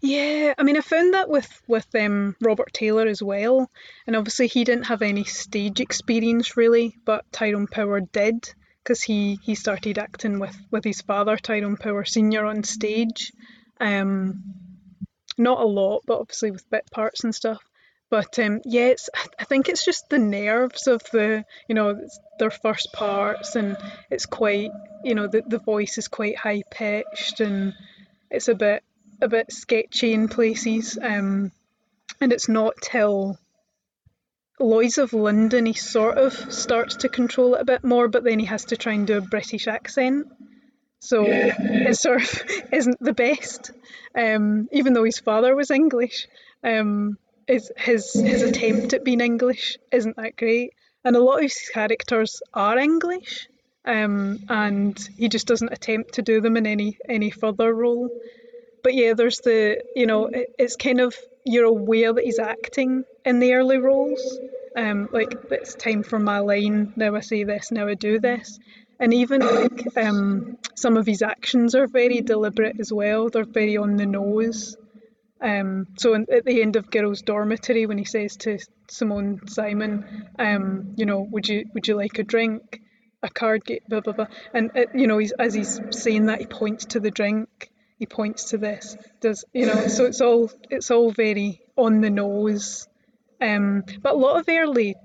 [0.00, 3.70] Yeah, I mean, I found that with with um, Robert Taylor as well,
[4.06, 8.52] and obviously he didn't have any stage experience really, but Tyrone Power did.
[8.84, 13.32] because he he started acting with with his father Tyrone Power Senior on stage.
[13.80, 14.44] Um,
[15.38, 17.62] not a lot, but obviously with bit parts and stuff.
[18.10, 19.08] But um, yeah, it's,
[19.38, 21.98] I think it's just the nerves of the, you know,
[22.38, 23.76] their first parts, and
[24.10, 24.70] it's quite,
[25.02, 27.72] you know, the, the voice is quite high pitched, and
[28.30, 28.84] it's a bit
[29.20, 30.98] a bit sketchy in places.
[31.00, 31.52] Um,
[32.20, 33.38] and it's not till
[34.60, 38.38] Lloyd's of London he sort of starts to control it a bit more, but then
[38.38, 40.26] he has to try and do a British accent.
[41.00, 42.42] So it sort of
[42.72, 43.72] isn't the best,
[44.14, 46.28] um, even though his father was English.
[46.62, 50.72] Um, his, his his attempt at being English isn't that great,
[51.04, 53.48] and a lot of his characters are English,
[53.84, 58.08] um, and he just doesn't attempt to do them in any any further role.
[58.84, 63.04] But yeah, there's the you know it, it's kind of you're aware that he's acting
[63.24, 64.38] in the early roles.
[64.76, 66.92] Um, like it's time for my line.
[66.94, 67.72] Now I say this.
[67.72, 68.58] Now I do this.
[69.00, 73.28] And even like um, some of his actions are very deliberate as well.
[73.28, 74.76] They're very on the nose.
[75.40, 78.58] Um, so in, at the end of Girls' Dormitory, when he says to
[78.88, 82.80] Simone Simon, um, you know, would you would you like a drink,
[83.22, 86.46] a card blah blah blah, and uh, you know, he's, as he's saying that, he
[86.46, 90.90] points to the drink, he points to this, does you know, so it's all it's
[90.90, 92.88] all very on the nose,
[93.40, 94.96] um, but a lot of early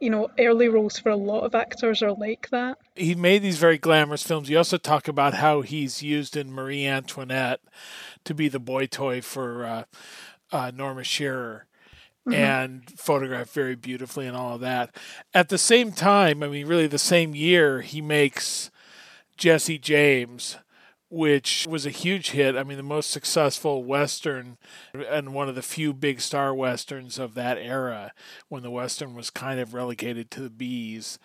[0.00, 2.76] you know, early roles for a lot of actors are like that.
[2.94, 4.50] He made these very glamorous films.
[4.50, 7.60] You also talk about how he's used in Marie Antoinette
[8.24, 9.84] to be the boy toy for uh,
[10.52, 11.66] uh, Norma Shearer.
[12.26, 12.40] Mm-hmm.
[12.40, 14.96] And photographed very beautifully and all of that.
[15.34, 18.70] At the same time, I mean, really the same year, he makes
[19.36, 20.56] Jesse James,
[21.14, 22.56] which was a huge hit.
[22.56, 24.58] I mean, the most successful Western
[24.92, 28.12] and one of the few big star Westerns of that era
[28.48, 31.20] when the Western was kind of relegated to the B's.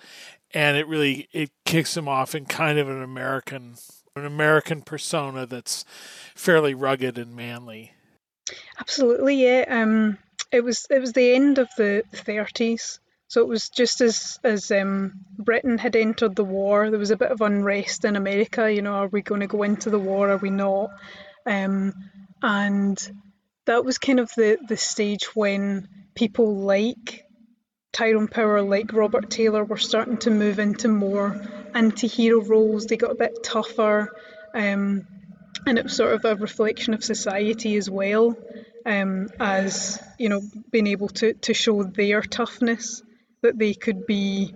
[0.53, 3.77] And it really it kicks him off in kind of an American
[4.15, 5.85] an American persona that's
[6.35, 7.93] fairly rugged and manly.
[8.79, 9.65] Absolutely, yeah.
[9.67, 10.19] Um,
[10.51, 14.71] it was it was the end of the thirties, so it was just as as
[14.71, 18.73] um, Britain had entered the war, there was a bit of unrest in America.
[18.73, 20.31] You know, are we going to go into the war?
[20.31, 20.89] Are we not?
[21.45, 21.93] Um,
[22.41, 22.97] and
[23.65, 27.23] that was kind of the the stage when people like
[27.93, 31.39] Tyrone Power, like Robert Taylor, were starting to move into more
[31.75, 32.87] anti-hero roles.
[32.87, 34.11] They got a bit tougher,
[34.55, 35.05] um,
[35.67, 38.35] and it was sort of a reflection of society as well.
[38.87, 43.03] Um, as you know, being able to, to show their toughness
[43.41, 44.53] that they could be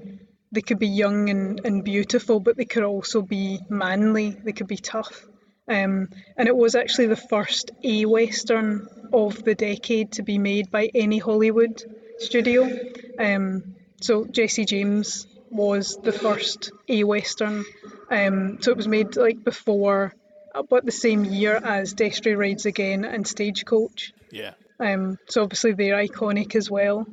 [0.52, 4.30] they could be young and, and beautiful, but they could also be manly.
[4.30, 5.26] They could be tough.
[5.68, 10.70] Um, and it was actually the first A Western of the decade to be made
[10.70, 11.84] by any Hollywood
[12.20, 12.70] studio.
[13.18, 17.66] Um, so Jesse James was the first A Western.
[18.12, 20.14] Um, so it was made like before,
[20.54, 24.14] about the same year as Destry Rides Again and Stagecoach.
[24.30, 24.54] Yeah.
[24.80, 27.08] Um, so obviously they're iconic as well.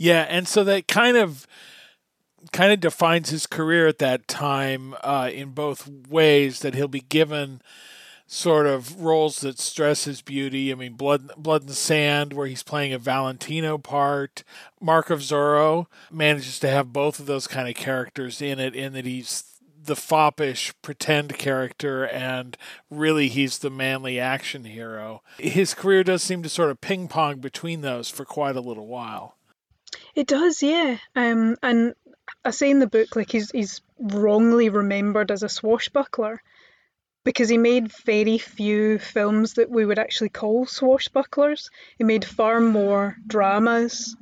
[0.00, 1.46] Yeah, and so that kind of
[2.52, 7.02] kind of defines his career at that time uh, in both ways that he'll be
[7.02, 7.60] given
[8.26, 10.72] sort of roles that stress his beauty.
[10.72, 14.42] I mean, Blood Blood and Sand, where he's playing a Valentino part.
[14.80, 18.94] Mark of Zorro manages to have both of those kind of characters in it, in
[18.94, 19.44] that he's
[19.84, 22.56] the foppish pretend character and
[22.88, 25.22] really he's the manly action hero.
[25.36, 28.86] His career does seem to sort of ping pong between those for quite a little
[28.86, 29.36] while.
[30.14, 30.98] It does, yeah.
[31.16, 31.94] Um, and
[32.44, 36.40] I say in the book, like he's he's wrongly remembered as a swashbuckler
[37.24, 41.70] because he made very few films that we would actually call swashbucklers.
[41.98, 44.16] He made far more dramas,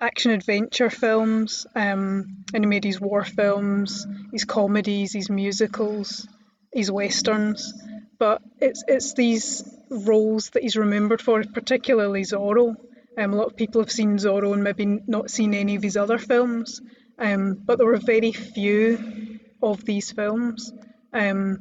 [0.00, 6.26] action adventure films, um, and he made his war films, his comedies, his musicals,
[6.72, 7.72] his westerns.
[8.18, 12.76] But it's it's these roles that he's remembered for, particularly Zorro.
[13.16, 15.96] Um, a lot of people have seen Zorro and maybe not seen any of his
[15.96, 16.80] other films,
[17.18, 20.72] um, but there were very few of these films.
[21.12, 21.58] Um,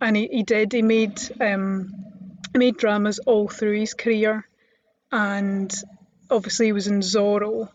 [0.00, 0.72] and he, he did.
[0.72, 1.92] He made um,
[2.52, 4.46] he made dramas all through his career,
[5.10, 5.72] and
[6.30, 7.68] obviously he was in Zorro,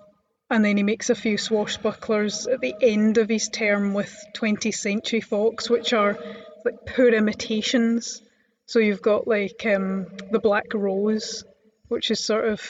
[0.49, 4.75] and then he makes a few swashbucklers at the end of his term with 20th
[4.75, 6.17] Century Fox, which are
[6.63, 8.21] like poor imitations.
[8.67, 11.43] So you've got like um, the Black Rose,
[11.87, 12.61] which is sort of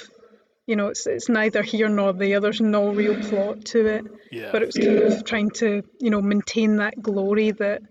[0.68, 2.39] you know, it's it's neither here nor there.
[2.39, 4.05] There's no real plot to it.
[4.32, 4.49] Yeah.
[4.51, 7.82] But it was kind of trying to, you know, maintain that glory that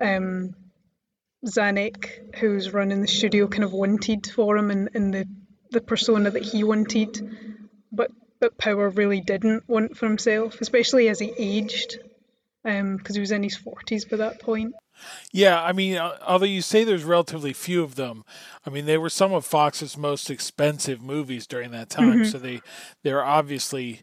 [0.00, 0.54] um,
[1.46, 5.26] Zanuck, who's running the studio, kind of wanted for him and, and the,
[5.70, 7.30] the persona that he wanted.
[7.90, 8.10] But
[8.40, 11.98] but Power really didn't want for himself, especially as he aged.
[12.62, 14.74] because um, he was in his 40s by that point.
[15.32, 18.24] Yeah, I mean, although you say there's relatively few of them,
[18.66, 22.24] I mean they were some of Fox's most expensive movies during that time, mm-hmm.
[22.24, 22.60] so they
[23.02, 24.02] they're obviously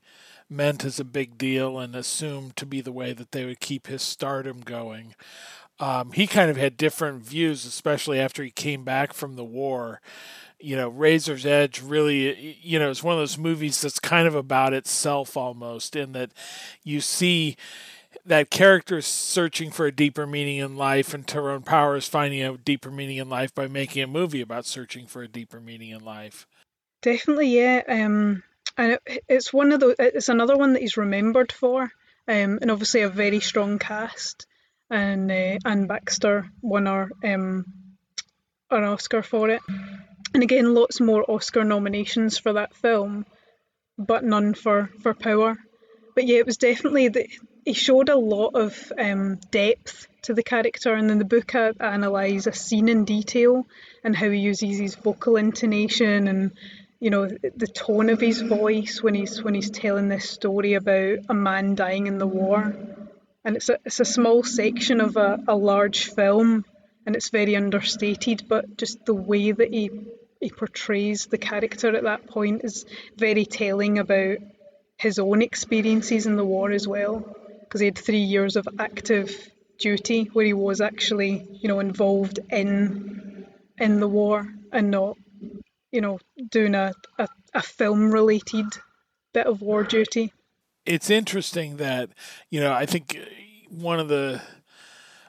[0.49, 3.87] meant as a big deal and assumed to be the way that they would keep
[3.87, 5.13] his stardom going.
[5.79, 10.01] Um, he kind of had different views, especially after he came back from the war.
[10.59, 14.35] You know, Razor's Edge really, you know, it's one of those movies that's kind of
[14.35, 16.31] about itself almost, in that
[16.83, 17.55] you see
[18.25, 22.41] that character is searching for a deeper meaning in life, and Tyrone Power is finding
[22.41, 25.89] a deeper meaning in life by making a movie about searching for a deeper meaning
[25.89, 26.47] in life.
[27.01, 27.81] Definitely, yeah.
[27.87, 28.43] Um,
[28.77, 32.71] and it, it's one of the it's another one that he's remembered for, um, and
[32.71, 34.47] obviously a very strong cast.
[34.89, 37.65] And uh, Anne Baxter won our um,
[38.71, 39.61] an Oscar for it,
[40.33, 43.25] and again, lots more Oscar nominations for that film,
[43.97, 45.57] but none for for Power.
[46.15, 47.27] But yeah, it was definitely the,
[47.65, 51.73] he showed a lot of um, depth to the character, and in the book I
[51.79, 53.67] analyse a scene in detail
[54.03, 56.51] and how he uses his vocal intonation and
[56.99, 61.19] you know the tone of his voice when he's when he's telling this story about
[61.29, 62.75] a man dying in the war.
[63.45, 66.65] And it's a, it's a small section of a, a large film
[67.05, 69.89] and it's very understated but just the way that he
[70.41, 72.85] he portrays the character at that point is
[73.17, 74.37] very telling about
[74.97, 77.35] his own experiences in the war as well
[77.69, 82.39] because he had three years of active duty where he was actually you know involved
[82.49, 83.45] in
[83.77, 85.15] in the war and not
[85.91, 88.65] you know, doing a, a, a film related
[89.33, 90.33] bit of war duty.
[90.85, 92.09] It's interesting that,
[92.49, 93.25] you know, I think uh,
[93.69, 94.41] one of the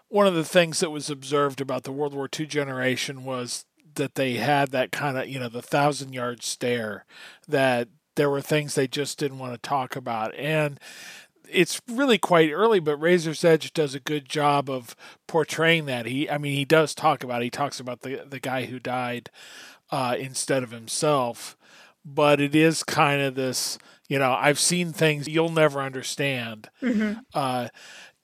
[0.08, 3.64] one of the things that was observed about the World War II generation was
[3.94, 7.04] that they had that kind of, you know, the thousand yard stare,
[7.46, 10.34] that there were things they just didn't want to talk about.
[10.34, 10.80] And
[11.52, 14.94] it's really quite early, but Razor's Edge does a good job of
[15.26, 16.06] portraying that.
[16.06, 17.42] He, I mean, he does talk about.
[17.42, 17.44] It.
[17.44, 19.30] He talks about the the guy who died,
[19.90, 21.56] uh, instead of himself.
[22.04, 23.78] But it is kind of this,
[24.08, 26.70] you know, I've seen things you'll never understand.
[26.82, 27.20] Mm-hmm.
[27.34, 27.68] Uh,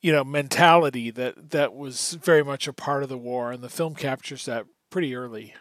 [0.00, 3.68] you know, mentality that that was very much a part of the war, and the
[3.68, 5.54] film captures that pretty early.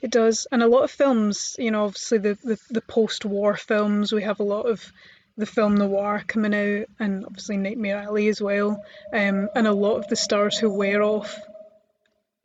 [0.00, 4.12] It does, and a lot of films, you know, obviously the the, the post-war films,
[4.12, 4.92] we have a lot of
[5.36, 9.96] the film noir coming out, and obviously Nightmare Alley as well, um, and a lot
[9.96, 11.38] of the stars who wear off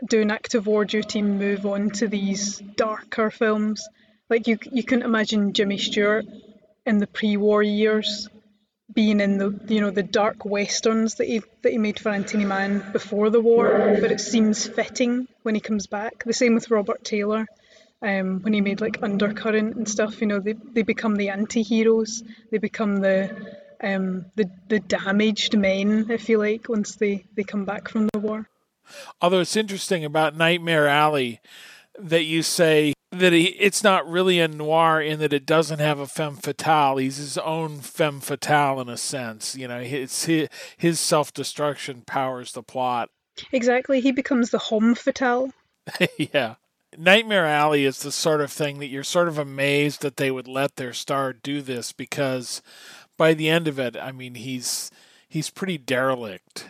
[0.07, 3.87] doing active war duty move on to these darker films.
[4.29, 6.25] Like you, you couldn't imagine Jimmy Stewart
[6.85, 8.29] in the pre-war years
[8.93, 12.45] being in the you know the dark westerns that he that he made for Anthony
[12.45, 16.23] Mann before the war, but it seems fitting when he comes back.
[16.23, 17.47] The same with Robert Taylor.
[18.01, 22.21] Um, when he made like Undercurrent and stuff, you know, they, they become the anti-heroes.
[22.51, 23.35] They become the
[23.81, 28.19] um, the the damaged men, if you like, once they, they come back from the
[28.19, 28.49] war.
[29.21, 31.41] Although it's interesting about Nightmare Alley
[31.99, 35.99] that you say that he, it's not really a noir in that it doesn't have
[35.99, 36.97] a femme fatale.
[36.97, 39.55] He's his own femme fatale in a sense.
[39.55, 43.09] You know, it's his, his self destruction powers the plot.
[43.51, 44.01] Exactly.
[44.01, 45.51] He becomes the homme fatale.
[46.17, 46.55] yeah.
[46.95, 50.47] Nightmare Alley is the sort of thing that you're sort of amazed that they would
[50.47, 52.61] let their star do this because
[53.17, 54.91] by the end of it, I mean he's
[55.27, 56.69] he's pretty derelict.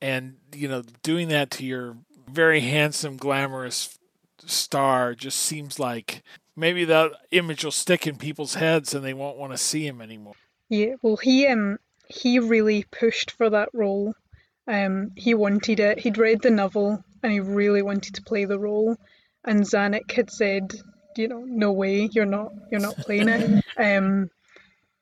[0.00, 1.96] And you know doing that to your
[2.28, 3.98] very handsome glamorous
[4.44, 6.22] star just seems like
[6.56, 10.00] maybe that image will stick in people's heads and they won't want to see him
[10.00, 10.34] anymore.
[10.68, 11.78] Yeah well he um
[12.08, 14.14] he really pushed for that role.
[14.66, 16.00] Um he wanted it.
[16.00, 18.96] He'd read the novel and he really wanted to play the role
[19.44, 20.74] and Zanuck had said
[21.16, 24.30] you know no way you're not you're not playing it um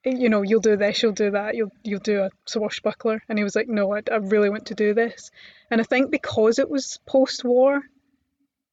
[0.05, 3.23] you know, you'll do this, you'll do that, you'll you'll do a swashbuckler.
[3.29, 5.31] And he was like, no, I, I really want to do this.
[5.71, 7.83] And I think because it was post-war,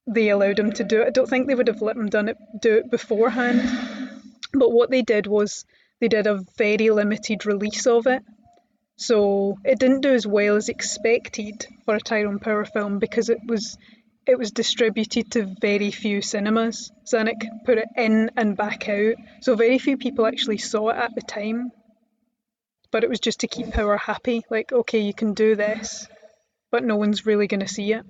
[0.07, 1.07] they allowed him to do it.
[1.07, 3.61] I don't think they would have let him done it do it beforehand.
[4.53, 5.65] But what they did was
[5.99, 8.23] they did a very limited release of it.
[8.95, 13.39] So it didn't do as well as expected for a Tyrone Power film because it
[13.45, 13.77] was
[14.27, 16.91] it was distributed to very few cinemas.
[17.05, 21.15] Zanuck put it in and back out, so very few people actually saw it at
[21.15, 21.71] the time.
[22.91, 26.07] But it was just to keep Power happy, like, okay, you can do this,
[26.71, 28.05] but no one's really going to see it.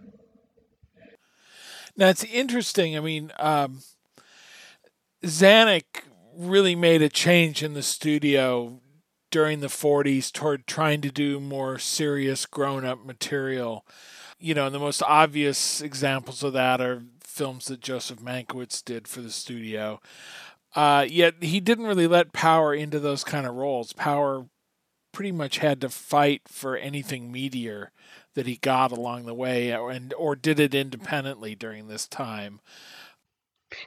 [1.96, 2.96] Now, it's interesting.
[2.96, 3.82] I mean, um,
[5.24, 6.04] Zanuck
[6.36, 8.80] really made a change in the studio
[9.32, 13.86] during the 40s toward trying to do more serious grown up material
[14.40, 19.08] you know, and the most obvious examples of that are films that Joseph Mankiewicz did
[19.08, 20.00] for the studio.
[20.76, 23.94] Uh, yet he didn't really let Power into those kind of roles.
[23.94, 24.46] Power
[25.12, 27.92] pretty much had to fight for anything meteor
[28.36, 32.60] that he got along the way, and or did it independently during this time.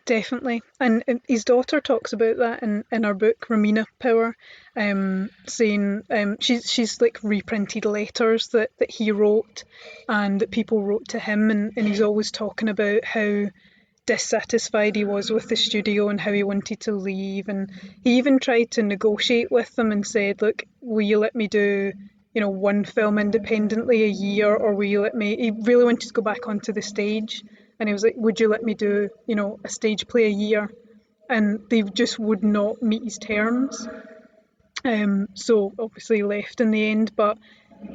[0.04, 4.36] Definitely, and, his daughter talks about that in, in her book Romina Power,
[4.76, 9.64] um, saying um, she's she's like reprinted letters that, that he wrote,
[10.06, 13.46] and that people wrote to him, and, and he's always talking about how
[14.04, 17.70] dissatisfied he was with the studio and how he wanted to leave, and
[18.04, 21.92] he even tried to negotiate with them and said, "Look, will you let me do
[22.34, 26.08] you know one film independently a year, or will you let me?" He really wanted
[26.08, 27.42] to go back onto the stage
[27.80, 30.28] and he was like, "Would you let me do, you know, a stage play a
[30.28, 30.70] year?"
[31.28, 33.88] And they just would not meet his terms.
[34.84, 37.38] Um, so obviously left in the end, but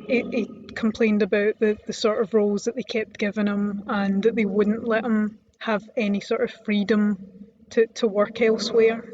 [0.07, 4.35] he, complained about the, the sort of roles that they kept giving him and that
[4.35, 7.17] they wouldn't let him have any sort of freedom
[7.69, 9.05] to, to work elsewhere.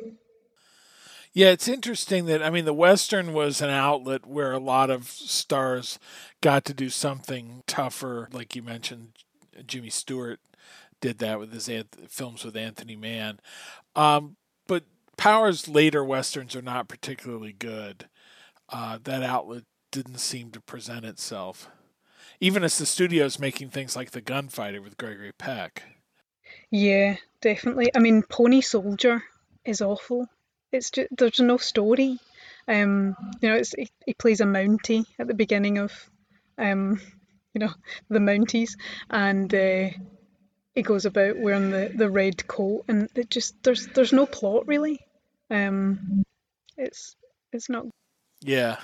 [1.33, 5.07] Yeah, it's interesting that I mean the Western was an outlet where a lot of
[5.07, 5.97] stars
[6.41, 9.13] got to do something tougher, like you mentioned,
[9.65, 10.39] Jimmy Stewart
[11.01, 11.69] did that with his
[12.07, 13.39] films with Anthony Mann.
[13.95, 14.37] Um,
[14.67, 14.85] but
[15.17, 18.07] Power's later westerns are not particularly good.
[18.69, 21.69] Uh, that outlet didn't seem to present itself,
[22.39, 25.83] even as the studio's making things like The Gunfighter with Gregory Peck.
[26.69, 27.91] Yeah, definitely.
[27.93, 29.23] I mean, Pony Soldier
[29.65, 30.27] is awful.
[30.71, 32.17] It's just there's no story.
[32.67, 35.91] Um, you know, it's he, he plays a Mountie at the beginning of,
[36.57, 37.01] um,
[37.53, 37.73] you know,
[38.09, 38.77] the Mounties,
[39.09, 39.89] and uh,
[40.75, 44.67] he goes about wearing the, the red coat, and it just there's there's no plot
[44.67, 44.99] really.
[45.49, 46.23] Um,
[46.77, 47.15] it's
[47.51, 47.87] it's not.
[48.41, 48.77] Yeah.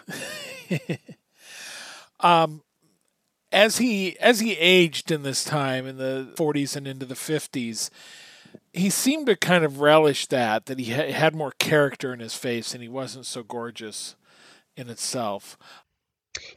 [2.19, 2.61] um,
[3.51, 7.89] as he as he aged in this time in the 40s and into the 50s,
[8.73, 12.35] he seemed to kind of relish that that he ha- had more character in his
[12.35, 14.15] face and he wasn't so gorgeous
[14.75, 15.57] in itself.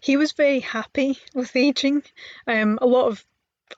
[0.01, 2.03] He was very happy with aging.
[2.47, 3.25] Um, a lot of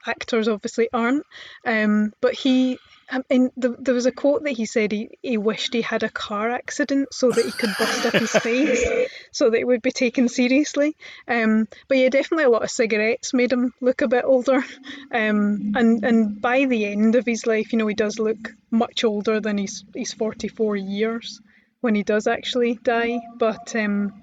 [0.07, 1.25] actors obviously aren't.
[1.65, 2.79] Um, but he,
[3.11, 6.03] um, in the, there was a quote that he said he, he wished he had
[6.03, 8.85] a car accident so that he could bust up his face,
[9.33, 10.97] so that it would be taken seriously.
[11.29, 14.65] Um, but yeah, definitely a lot of cigarettes made him look a bit older.
[15.13, 19.05] Um, and and by the end of his life, you know, he does look much
[19.05, 21.41] older than he's he's 44 years
[21.81, 23.21] when he does actually die.
[23.37, 24.15] But um,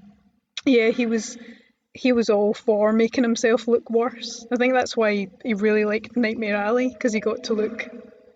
[0.65, 1.37] yeah, he was
[1.99, 4.45] he was all for making himself look worse.
[4.49, 7.89] I think that's why he really liked Nightmare Alley because he got to look,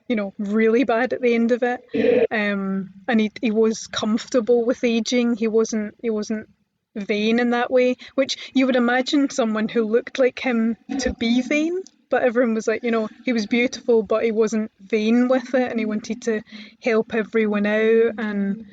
[0.09, 2.27] you know, really bad at the end of it.
[2.29, 5.37] Um, and he he was comfortable with aging.
[5.37, 6.49] He wasn't he wasn't
[6.93, 11.41] vain in that way, which you would imagine someone who looked like him to be
[11.41, 11.81] vain.
[12.09, 15.71] But everyone was like, you know, he was beautiful, but he wasn't vain with it,
[15.71, 16.41] and he wanted to
[16.81, 18.65] help everyone out and,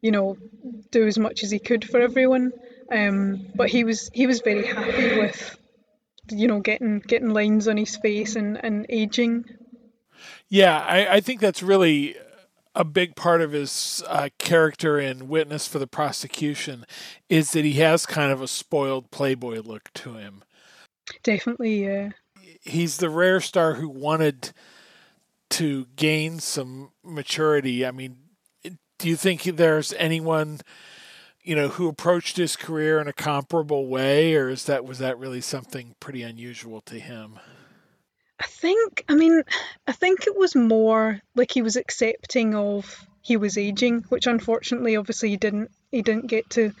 [0.00, 0.36] you know,
[0.90, 2.50] do as much as he could for everyone.
[2.90, 5.58] Um, but he was he was very happy with
[6.30, 9.44] you know getting getting lines on his face and, and aging.
[10.48, 12.16] Yeah, I, I think that's really
[12.74, 16.86] a big part of his uh, character in Witness for the Prosecution
[17.28, 20.42] is that he has kind of a spoiled playboy look to him.
[21.22, 22.10] Definitely, yeah.
[22.62, 24.52] He's the rare star who wanted
[25.50, 27.84] to gain some maturity.
[27.84, 28.16] I mean,
[28.62, 30.60] do you think there's anyone
[31.42, 35.18] you know, who approached his career in a comparable way, or is that was that
[35.18, 37.38] really something pretty unusual to him?
[38.40, 39.42] I think, I mean,
[39.86, 44.96] I think it was more like he was accepting of he was aging, which unfortunately,
[44.96, 45.70] obviously, he didn't.
[45.90, 46.72] He didn't get to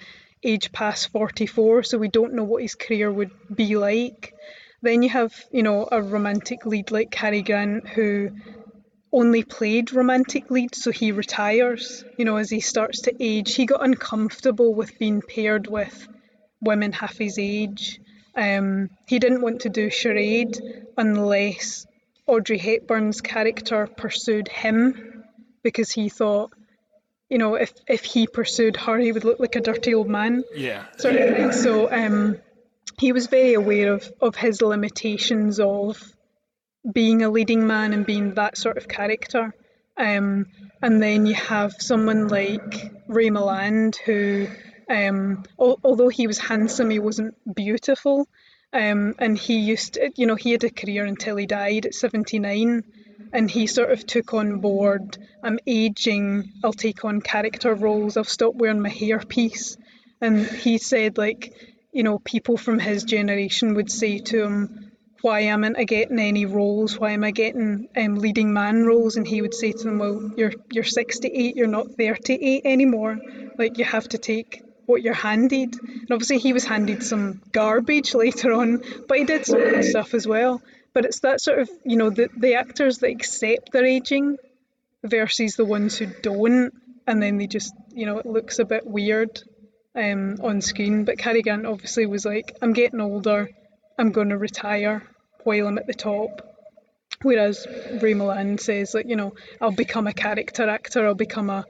[0.42, 4.34] age past forty four, so we don't know what his career would be like.
[4.82, 8.30] Then you have, you know, a romantic lead like Cary Grant who
[9.12, 12.04] only played romantic leads, so he retires.
[12.18, 16.08] You know, as he starts to age, he got uncomfortable with being paired with
[16.60, 18.00] women half his age.
[18.34, 20.58] Um, he didn't want to do charade
[20.96, 21.86] unless
[22.26, 25.24] Audrey Hepburn's character pursued him,
[25.62, 26.52] because he thought,
[27.30, 30.44] you know, if if he pursued her, he would look like a dirty old man.
[30.54, 30.84] Yeah.
[30.98, 31.52] Sort of thing.
[31.52, 32.38] So um,
[32.98, 36.00] he was very aware of of his limitations of
[36.90, 39.54] being a leading man and being that sort of character.
[39.96, 40.46] Um,
[40.80, 44.46] and then you have someone like Ray Milland, who,
[44.88, 48.28] um, al- although he was handsome, he wasn't beautiful.
[48.72, 51.94] Um, and he used to, you know, he had a career until he died at
[51.94, 52.84] 79.
[53.32, 58.24] And he sort of took on board, I'm aging, I'll take on character roles, I'll
[58.24, 59.76] stop wearing my hairpiece.
[60.20, 61.52] And he said, like,
[61.92, 64.87] you know, people from his generation would say to him,
[65.20, 66.98] why am I getting any roles?
[66.98, 69.16] Why am I getting um, leading man roles?
[69.16, 73.18] And he would say to them, well, you're you're 68, you're not 38 anymore.
[73.56, 75.76] Like you have to take what you're handed.
[75.82, 80.14] And obviously, he was handed some garbage later on, but he did some good stuff
[80.14, 80.62] as well.
[80.94, 84.38] But it's that sort of, you know, the, the actors that accept their aging
[85.04, 86.72] versus the ones who don't,
[87.06, 89.42] and then they just, you know, it looks a bit weird
[89.94, 91.04] um, on screen.
[91.04, 93.50] But Cary Grant obviously was like, I'm getting older,
[93.98, 95.02] I'm going to retire
[95.44, 96.42] while I'm at the top.
[97.22, 97.66] Whereas
[98.00, 101.64] Ray Milland says, like, you know, I'll become a character actor, I'll become a,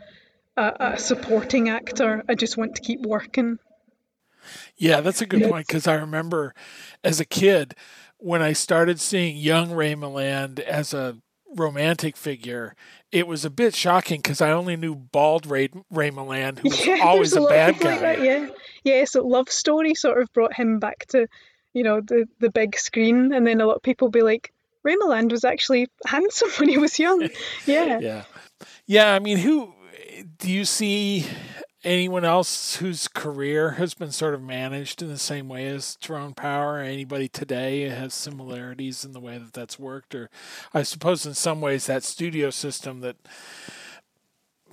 [0.57, 3.59] a, a supporting actor, I just want to keep working.
[4.76, 6.55] Yeah, that's a good point because I remember
[7.03, 7.74] as a kid
[8.18, 11.16] when I started seeing young Ray Milland as a
[11.57, 12.74] romantic figure,
[13.11, 16.85] it was a bit shocking because I only knew bald Ray, Ray Milland, who was
[16.87, 17.91] Yeah, always there's a bad guy.
[17.93, 18.49] like that, yeah,
[18.85, 19.05] yeah.
[19.05, 21.26] So Love Story sort of brought him back to,
[21.79, 24.53] you know, the the big screen, and then a lot of people be like,
[24.83, 27.29] Ray Milland was actually handsome when he was young.
[27.66, 28.01] Yeah.
[28.01, 28.24] Yeah.
[28.87, 29.74] Yeah, I mean, who
[30.39, 31.26] do you see
[31.85, 36.35] anyone else whose career has been sort of managed in the same way as Tyrone
[36.35, 36.79] Power?
[36.81, 40.14] Anybody today has similarities in the way that that's worked?
[40.14, 40.31] Or
[40.74, 43.16] I suppose in some ways that studio system that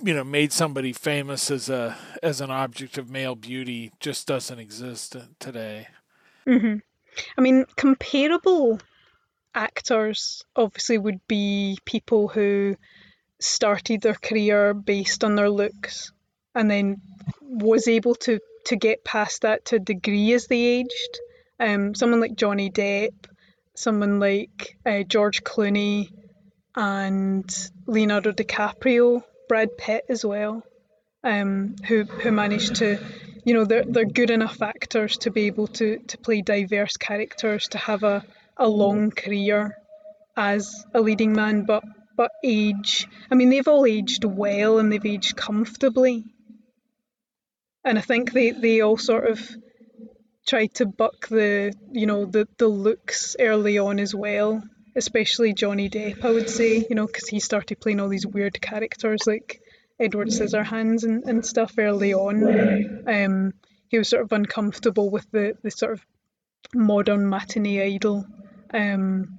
[0.02, 4.58] you know made somebody famous as a as an object of male beauty just doesn't
[4.58, 5.88] exist today.
[6.46, 6.76] hmm
[7.36, 8.80] I mean, comparable
[9.54, 12.76] actors obviously would be people who
[13.40, 16.12] started their career based on their looks
[16.54, 17.00] and then
[17.40, 21.20] was able to to get past that to a degree as they aged.
[21.60, 23.14] Um, someone like Johnny Depp,
[23.74, 26.10] someone like uh, George Clooney,
[26.74, 30.62] and Leonardo DiCaprio, Brad Pitt as well,
[31.24, 32.98] um, who who managed to,
[33.46, 37.68] you know, they're they're good enough actors to be able to to play diverse characters,
[37.68, 38.24] to have a
[38.56, 39.78] a long career
[40.36, 41.84] as a leading man, but
[42.16, 43.06] but age.
[43.30, 46.24] I mean, they've all aged well and they've aged comfortably.
[47.84, 49.48] And I think they, they all sort of
[50.44, 54.60] tried to buck the you know the the looks early on as well.
[54.96, 58.60] Especially Johnny Depp, I would say, you know, because he started playing all these weird
[58.60, 59.60] characters like
[59.98, 63.04] Edward Scissorhands and, and stuff early on.
[63.06, 63.54] Um,
[63.88, 66.04] he was sort of uncomfortable with the, the sort of
[66.74, 68.26] modern matinee idol.
[68.74, 69.38] Um,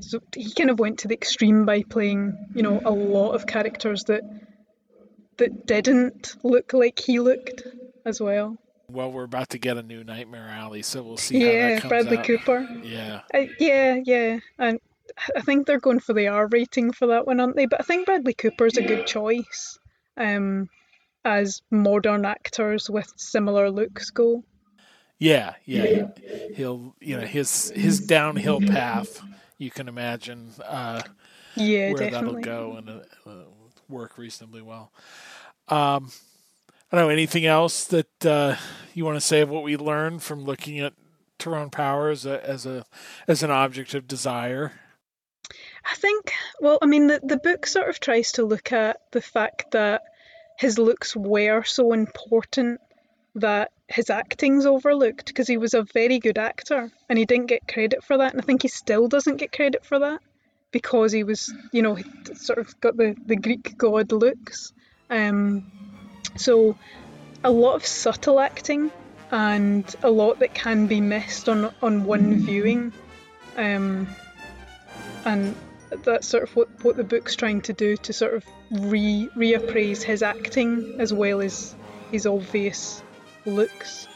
[0.00, 3.46] so he kind of went to the extreme by playing, you know, a lot of
[3.46, 4.22] characters that
[5.38, 7.66] that didn't look like he looked
[8.04, 8.56] as well.
[8.88, 12.24] Well, we're about to get a new Nightmare Alley, so we'll see yeah, Bradley out.
[12.24, 12.68] Cooper.
[12.84, 13.22] Yeah.
[13.32, 14.78] Uh, yeah, yeah, and
[15.34, 17.66] I think they're going for the R rating for that one, aren't they?
[17.66, 19.78] But I think Bradley Cooper's a good choice,
[20.16, 20.68] um,
[21.24, 24.44] as modern actors with similar looks go.
[25.18, 26.08] Yeah, yeah.
[26.54, 29.22] He'll, you know, his his downhill path.
[29.58, 31.02] You can imagine uh,
[31.54, 32.42] Yeah, where definitely.
[32.42, 33.44] that'll go and uh, uh,
[33.88, 34.90] work reasonably well.
[35.68, 36.10] Um,
[36.90, 38.56] I don't know anything else that uh,
[38.94, 40.94] you want to say of what we learned from looking at
[41.38, 42.84] Tyrone Power as a as a
[43.28, 44.72] as an object of desire.
[45.84, 49.20] I think, well, I mean, the, the book sort of tries to look at the
[49.20, 50.02] fact that
[50.58, 52.80] his looks were so important
[53.34, 57.66] that his acting's overlooked because he was a very good actor and he didn't get
[57.66, 58.32] credit for that.
[58.32, 60.20] And I think he still doesn't get credit for that
[60.70, 61.98] because he was, you know,
[62.34, 64.72] sort of got the, the Greek god looks.
[65.10, 65.70] Um,
[66.36, 66.76] so
[67.44, 68.90] a lot of subtle acting
[69.30, 72.92] and a lot that can be missed on on one viewing.
[73.56, 74.08] Um,
[75.24, 75.54] and
[76.02, 80.02] that's sort of what, what the book's trying to do to sort of re reappraise
[80.02, 81.74] his acting as well as
[82.10, 83.02] his obvious
[83.46, 84.08] looks.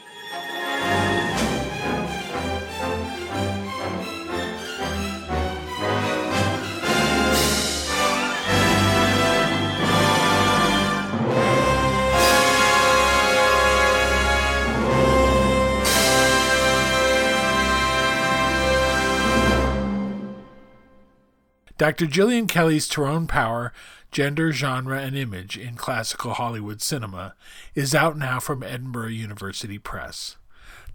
[21.77, 22.07] Dr.
[22.07, 23.71] Gillian Kelly's Tyrone Power,
[24.11, 27.35] Gender, Genre, and Image in Classical Hollywood Cinema
[27.75, 30.37] is out now from Edinburgh University Press.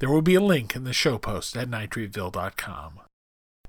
[0.00, 3.00] There will be a link in the show post at nitrateville.com.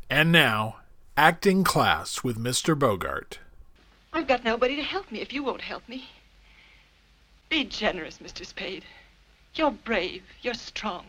[0.09, 0.77] And now,
[1.15, 2.77] Acting Class with Mr.
[2.77, 3.37] Bogart.
[4.11, 6.09] I've got nobody to help me if you won't help me.
[7.47, 8.43] Be generous, Mr.
[8.43, 8.85] Spade.
[9.53, 10.23] You're brave.
[10.41, 11.05] You're strong.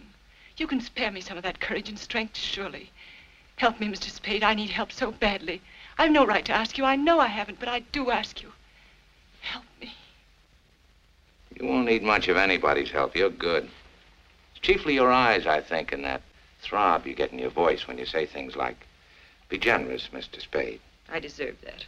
[0.59, 2.91] You can spare me some of that courage and strength, surely.
[3.57, 4.11] Help me, Mr.
[4.11, 4.43] Spade.
[4.43, 5.63] I need help so badly.
[5.99, 6.85] I've no right to ask you.
[6.85, 8.53] I know I haven't, but I do ask you.
[9.41, 9.93] Help me.
[11.55, 13.15] You won't need much of anybody's help.
[13.15, 13.69] You're good.
[14.53, 16.23] It's chiefly your eyes, I think, and that
[16.63, 18.87] throb you get in your voice when you say things like,
[19.49, 20.41] be generous, Mr.
[20.41, 20.81] Spade.
[21.09, 21.85] I deserve that.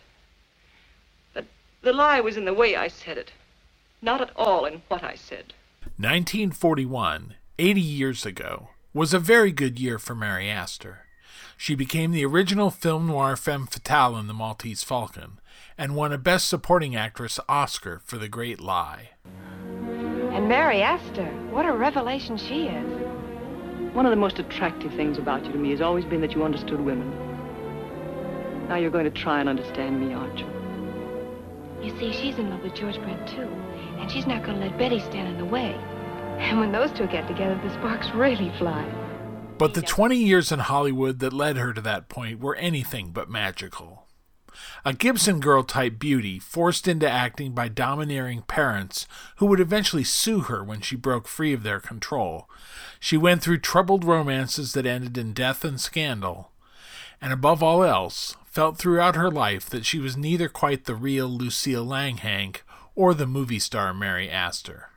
[1.34, 1.46] But
[1.82, 3.32] the lie was in the way I said it,
[4.02, 5.54] not at all in what I said.
[5.98, 11.05] 1941, 80 years ago, was a very good year for Mary Astor.
[11.56, 15.40] She became the original film noir femme fatale in The Maltese Falcon
[15.78, 19.10] and won a Best Supporting Actress Oscar for The Great Lie.
[20.32, 23.94] And Mary Astor, what a revelation she is.
[23.94, 26.44] One of the most attractive things about you to me has always been that you
[26.44, 27.10] understood women.
[28.68, 30.46] Now you're going to try and understand me, aren't you?
[31.82, 33.48] You see, she's in love with George Brent, too.
[33.98, 35.72] And she's not going to let Betty stand in the way.
[36.38, 38.84] And when those two get together, the sparks really fly.
[39.58, 43.30] But the 20 years in Hollywood that led her to that point were anything but
[43.30, 44.06] magical.
[44.84, 50.40] A Gibson girl type beauty forced into acting by domineering parents who would eventually sue
[50.40, 52.50] her when she broke free of their control.
[53.00, 56.52] She went through troubled romances that ended in death and scandal.
[57.20, 61.28] And above all else, felt throughout her life that she was neither quite the real
[61.28, 62.58] Lucille Langhank
[62.94, 64.90] or the movie star Mary Astor.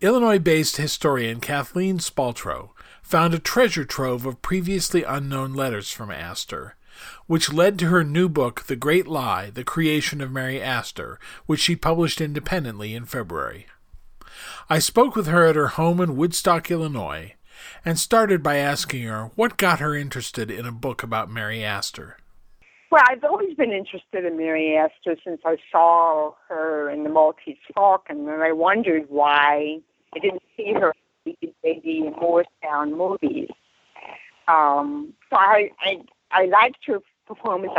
[0.00, 2.73] Illinois based historian Kathleen Spaltro
[3.04, 6.74] found a treasure trove of previously unknown letters from Astor,
[7.26, 11.60] which led to her new book, The Great Lie The Creation of Mary Astor, which
[11.60, 13.66] she published independently in February.
[14.70, 17.34] I spoke with her at her home in Woodstock, Illinois,
[17.84, 22.16] and started by asking her what got her interested in a book about Mary Astor.
[22.90, 27.56] Well, I've always been interested in Mary Astor since I saw her in the Maltese
[27.74, 29.80] Falcon, and I wondered why
[30.14, 30.94] I didn't see her
[31.26, 33.48] in Morristown movies.
[34.48, 37.72] Um, so I, I I liked her performance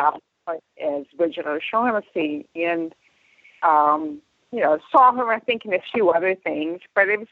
[0.48, 2.94] as Bridget O'Shaughnessy, and
[3.62, 4.22] um,
[4.52, 7.28] you know saw her I think in a few other things, but it was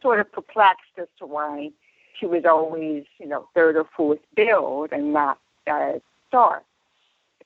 [0.00, 1.70] sort of perplexed as to why
[2.18, 5.38] she was always you know third or fourth billed and not
[5.68, 6.62] a star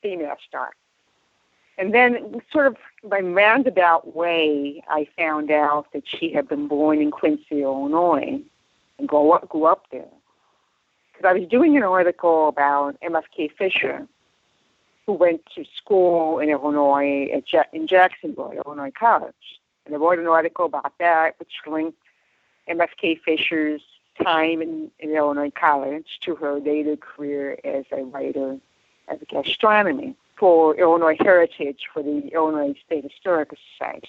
[0.03, 0.71] female star.
[1.79, 7.01] And then, sort of by roundabout way, I found out that she had been born
[7.01, 8.41] in Quincy, Illinois,
[8.99, 10.09] and grew up, grew up there.
[11.13, 14.07] Because I was doing an article about MFK Fisher,
[15.05, 19.35] who went to school in Illinois at ja- in Jacksonville, Illinois College,
[19.85, 21.99] and I wrote an article about that, which linked
[22.69, 23.83] MFK Fisher's
[24.23, 28.59] time in, in Illinois College to her later career as a writer
[29.09, 34.09] as a gastronomy for Illinois Heritage for the Illinois State Historical Society.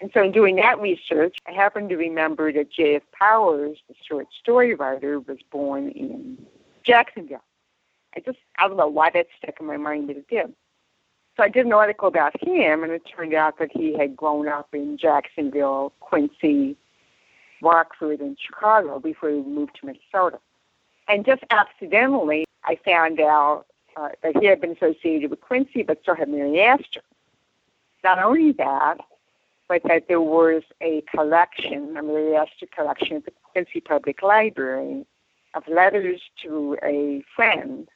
[0.00, 3.02] And so in doing that research, I happened to remember that J.F.
[3.12, 6.44] Powers, the short story writer, was born in
[6.84, 7.44] Jacksonville.
[8.16, 10.52] I just, I don't know why that stuck in my mind, but it did.
[11.36, 14.48] So I did an article about him, and it turned out that he had grown
[14.48, 16.76] up in Jacksonville, Quincy,
[17.62, 20.40] Rockford, and Chicago before he moved to Minnesota.
[21.08, 23.66] And just accidentally, I found out
[23.96, 27.02] uh, that he had been associated with Quincy, but so had Mary Astor.
[28.04, 28.98] Not only that,
[29.68, 35.06] but that there was a collection, a Mary Astor collection at the Quincy Public Library
[35.54, 37.88] of letters to a friend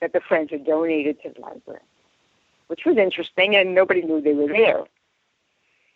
[0.00, 1.80] that the friend had donated to the library,
[2.66, 4.84] which was interesting, and nobody knew they were there.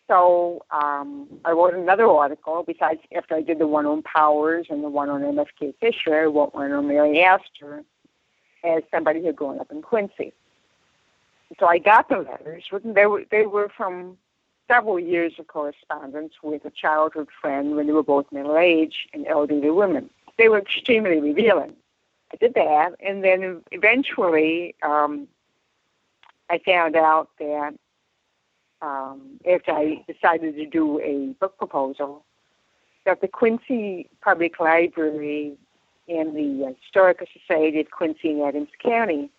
[0.07, 2.63] So um, I wrote another article.
[2.65, 6.25] Besides, after I did the one on Powers and the one on MFK Fisher, I
[6.25, 7.83] wrote one on Mary Astor
[8.63, 10.33] as somebody who had grown up in Quincy.
[11.59, 12.63] So I got the letters.
[12.83, 14.17] They were they were from
[14.67, 19.25] several years of correspondence with a childhood friend when they were both middle aged and
[19.27, 20.09] elderly women.
[20.37, 21.73] They were extremely revealing.
[22.33, 25.27] I did that, and then eventually um,
[26.49, 27.73] I found out that
[28.81, 32.25] um, after I decided to do a book proposal,
[33.05, 35.57] that the Quincy Public Library
[36.07, 39.29] and the Historical Society of Quincy and Adams County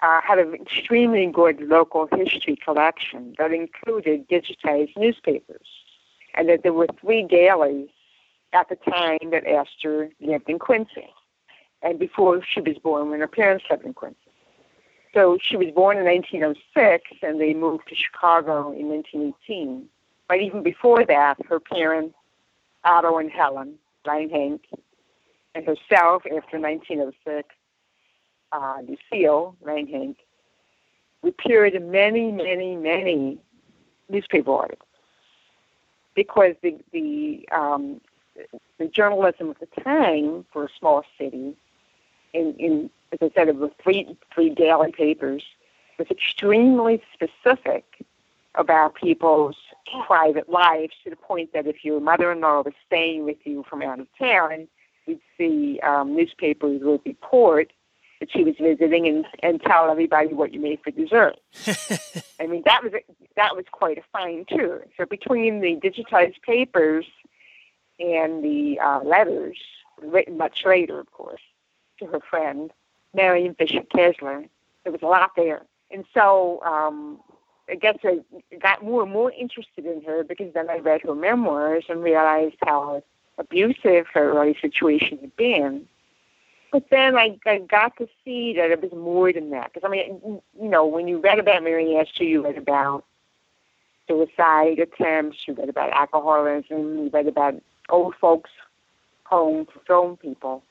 [0.00, 5.66] uh, had an extremely good local history collection that included digitized newspapers,
[6.34, 7.88] and that there were three dailies
[8.52, 11.08] at the time that Astor lived in Quincy,
[11.82, 14.18] and before she was born when her parents lived in Quincy.
[15.14, 19.88] So she was born in 1906, and they moved to Chicago in 1918.
[20.28, 22.14] But even before that, her parents,
[22.84, 23.74] Otto and Helen
[24.06, 24.60] Langhank,
[25.54, 27.48] and herself after 1906,
[28.52, 30.16] uh, Lucille Langhank,
[31.22, 33.38] appeared in many, many, many
[34.08, 34.88] newspaper articles.
[36.14, 38.00] Because the the um,
[38.78, 41.56] the journalism of the time for a small city,
[42.32, 45.44] in, in as I said, it was three three daily papers,
[45.98, 47.84] was extremely specific
[48.54, 49.56] about people's
[50.06, 54.00] private lives to the point that if your mother-in-law was staying with you from out
[54.00, 54.66] of town,
[55.08, 57.72] we'd see um, newspapers would report
[58.20, 61.36] that she was visiting and, and tell everybody what you made for dessert.
[62.40, 62.92] I mean, that was
[63.36, 64.80] that was quite a find too.
[64.96, 67.06] So between the digitized papers
[67.98, 69.56] and the uh, letters,
[70.02, 71.40] written much later, of course,
[71.98, 72.72] to her friend
[73.14, 74.48] Marion Fisher Kesler,
[74.84, 75.62] there was a lot there.
[75.90, 77.20] And so um,
[77.68, 78.20] I guess I
[78.60, 82.56] got more and more interested in her because then I read her memoirs and realized
[82.64, 83.02] how
[83.38, 85.86] abusive her early situation had been.
[86.70, 89.72] But then I, I got to see that it was more than that.
[89.72, 90.20] Because, I mean,
[90.60, 93.04] you know, when you read about Mary Astor, you read about
[94.06, 97.54] suicide attempts, you read about alcoholism, you read about
[97.88, 98.50] old folks'
[99.24, 100.62] home for grown people.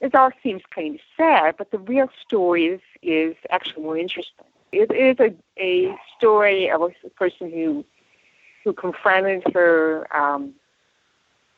[0.00, 4.46] It all seems kind of sad, but the real story is, is actually more interesting.
[4.72, 7.84] It is a, a story of a person who
[8.64, 10.54] who confronted her um,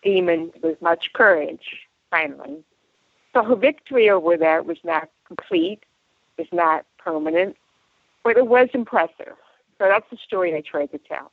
[0.05, 2.63] demons with much courage, finally.
[3.33, 5.85] So her victory over that was not complete,
[6.39, 7.57] was not permanent,
[8.23, 9.35] but it was impressive.
[9.79, 11.33] So that's the story I tried to tell.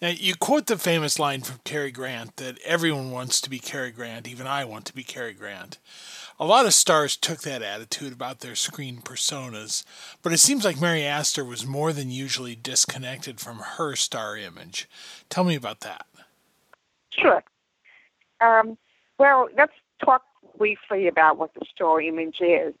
[0.00, 3.90] Now, you quote the famous line from Cary Grant that everyone wants to be Cary
[3.90, 5.78] Grant, even I want to be Cary Grant.
[6.38, 9.82] A lot of stars took that attitude about their screen personas,
[10.22, 14.88] but it seems like Mary Astor was more than usually disconnected from her star image.
[15.30, 16.06] Tell me about that.
[17.10, 17.42] Sure.
[18.40, 18.78] Um,
[19.18, 19.72] well, let's
[20.04, 20.22] talk
[20.56, 22.74] briefly about what the star image is.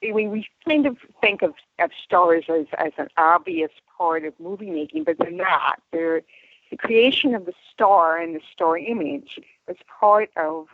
[0.00, 4.70] Mean, we kind of think of, of stars as, as an obvious part of movie
[4.70, 5.80] making, but they're not.
[5.92, 6.22] They're
[6.70, 10.66] the creation of the star and the star image was part of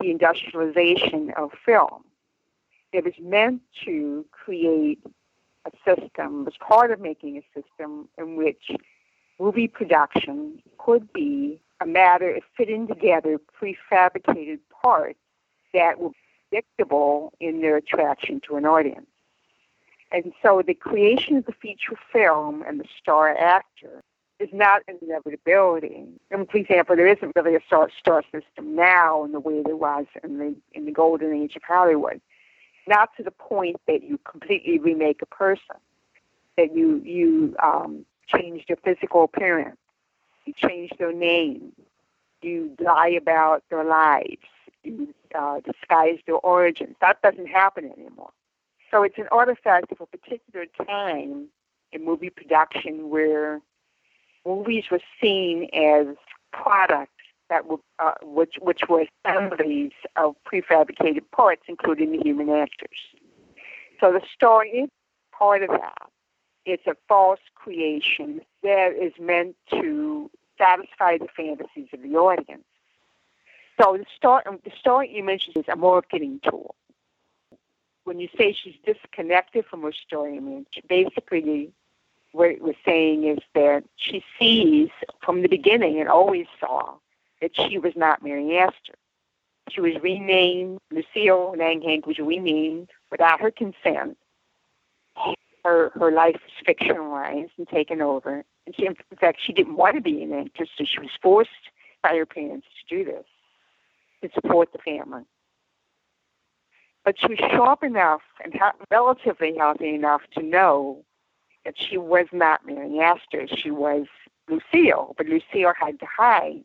[0.00, 2.04] the industrialization of film.
[2.92, 4.98] It was meant to create
[5.64, 8.70] a system, was part of making a system in which
[9.38, 15.18] movie production could be a matter of fitting together prefabricated parts
[15.74, 16.10] that were
[16.48, 19.06] predictable in their attraction to an audience.
[20.10, 24.02] And so the creation of the feature film and the star actor
[24.38, 26.04] is not an inevitability.
[26.30, 29.76] And for example, there isn't really a star, star system now in the way there
[29.76, 32.20] was in the in the golden age of Hollywood.
[32.86, 35.76] Not to the point that you completely remake a person,
[36.56, 39.78] that you you um, change their physical appearance,
[40.44, 41.72] you change their name,
[42.42, 44.42] you lie about their lives,
[44.82, 46.96] you uh, disguise their origins.
[47.00, 48.30] That doesn't happen anymore.
[48.90, 51.48] So it's an artifact of a particular time
[51.92, 53.60] in movie production where
[54.44, 56.06] movies were seen as
[56.52, 57.10] products
[57.48, 62.98] that were, uh, which, which were assemblies of prefabricated parts, including the human actors.
[64.00, 64.90] So the story is
[65.32, 66.11] part of that.
[66.64, 72.64] It's a false creation that is meant to satisfy the fantasies of the audience.
[73.80, 76.74] So the story, the star image is a marketing tool.
[78.04, 81.72] When you say she's disconnected from her story image, basically
[82.32, 84.88] what it was saying is that she sees
[85.20, 86.94] from the beginning and always saw
[87.40, 88.94] that she was not Mary Astor.
[89.70, 94.16] She was renamed, Lucille Langhans was renamed without her consent.
[95.64, 98.44] Her her life was fictionalized and taken over.
[98.66, 101.50] And she, in fact, she didn't want to be an actress, so she was forced
[102.02, 103.24] by her parents to do this
[104.22, 105.22] to support the family.
[107.04, 111.04] But she was sharp enough and ha- relatively healthy enough to know
[111.64, 113.46] that she was not Mary Astor.
[113.48, 114.06] She was
[114.48, 116.64] Lucille, but Lucille had to hide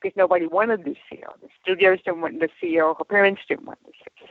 [0.00, 1.34] because nobody wanted Lucille.
[1.40, 2.94] The studios didn't want Lucille.
[2.94, 4.28] Her parents didn't want Lucille.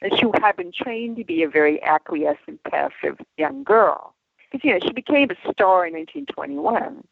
[0.00, 4.14] And she had been trained to be a very acquiescent, passive young girl.
[4.50, 7.04] Because, you know, she became a star in 1921.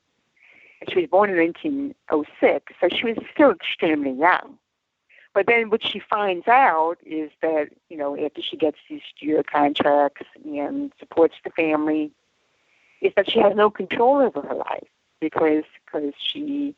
[0.81, 4.59] And she was born in 1906, so she was still extremely young.
[5.35, 9.43] But then what she finds out is that, you know, after she gets these studio
[9.43, 12.11] contracts and supports the family,
[13.03, 14.89] is that she has no control over her life
[15.21, 16.75] because because she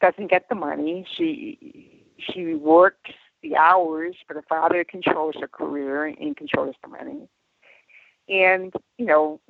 [0.00, 1.06] doesn't get the money.
[1.10, 7.28] She she works the hours, but her father controls her career and controls the money.
[8.28, 9.40] And you know,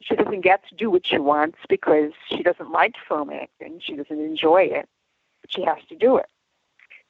[0.00, 3.80] she doesn't get to do what she wants because she doesn't like film acting.
[3.82, 4.88] She doesn't enjoy it,
[5.42, 6.26] but she has to do it.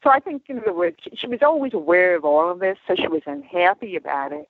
[0.02, 2.96] So I think, in other words, she was always aware of all of this, so
[2.96, 4.48] she was unhappy about it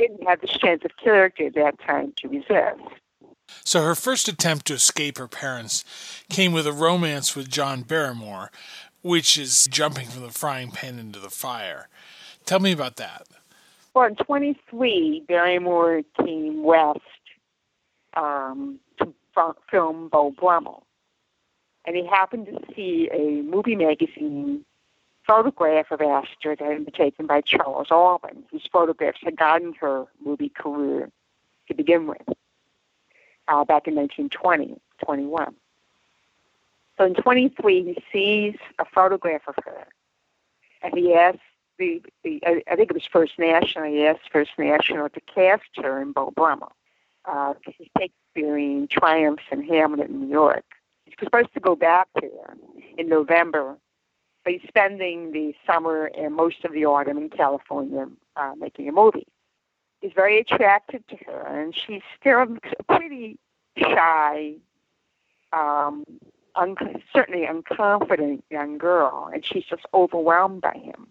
[0.00, 2.80] didn't have the strength of character at that time to resist.
[3.64, 5.84] So her first attempt to escape her parents
[6.30, 8.50] came with a romance with John Barrymore,
[9.02, 11.88] which is jumping from the frying pan into the fire.
[12.44, 13.26] Tell me about that.
[13.94, 17.00] Well, in 23, Barrymore came west
[18.14, 19.12] um, to
[19.70, 20.84] film Beau Brummell.
[21.86, 24.64] And he happened to see a movie magazine
[25.26, 30.06] photograph of Astor that had been taken by Charles Alban, whose photographs had gotten her
[30.24, 31.10] movie career
[31.68, 32.22] to begin with,
[33.48, 35.54] uh, back in 1920, 21.
[37.00, 39.86] So in 23, he sees a photograph of her,
[40.82, 41.40] and he asks
[41.78, 46.02] the, the I think it was First National, he asked First National to cast her
[46.02, 46.72] in Beau Brummel.
[47.24, 50.66] Uh, he's Shakespearean Triumphs in Hamlet in New York.
[51.06, 52.54] He's supposed to go back there
[52.98, 53.78] in November,
[54.44, 58.92] but he's spending the summer and most of the autumn in California uh, making a
[58.92, 59.26] movie.
[60.02, 62.58] He's very attracted to her, and she's still
[62.90, 63.38] pretty
[63.78, 64.56] shy,
[65.54, 66.04] um,
[66.56, 71.08] un- certainly unconfident young girl, and she's just overwhelmed by him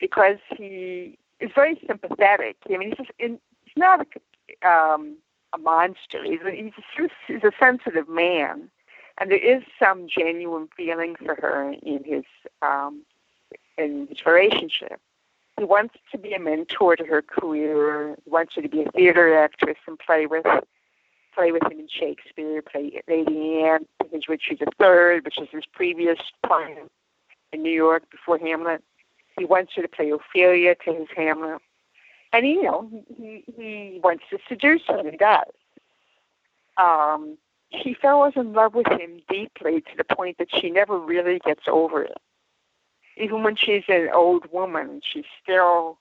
[0.00, 2.56] because he is very sympathetic.
[2.72, 5.16] I mean, he's just in, he's not a, um,
[5.54, 6.22] a monster.
[6.24, 8.70] He's a, he's a, he's a sensitive man,
[9.18, 12.24] and there is some genuine feeling for her in his
[12.62, 13.02] um,
[13.78, 15.00] in his relationship.
[15.58, 18.16] He wants to be a mentor to her career.
[18.24, 20.46] He wants her to be a theater actress and play with
[21.34, 26.18] play with him in Shakespeare, play Lady Anne, his Richard III, which is his previous
[26.46, 26.76] play
[27.52, 28.82] in New York before Hamlet.
[29.38, 31.60] He wants her to play Ophelia to his Hamlet.
[32.32, 35.44] And, you know, he, he wants to seduce her, and he does.
[36.76, 37.38] Um,
[37.82, 41.62] she fell in love with him deeply to the point that she never really gets
[41.68, 42.18] over it.
[43.16, 45.98] Even when she's an old woman, she's still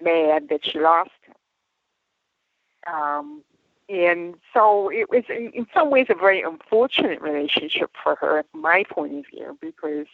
[0.00, 2.94] mad that she lost him.
[2.94, 3.42] Um,
[3.88, 8.84] and so it was, in, some ways, a very unfortunate relationship for her, from my
[8.88, 10.06] point of view, because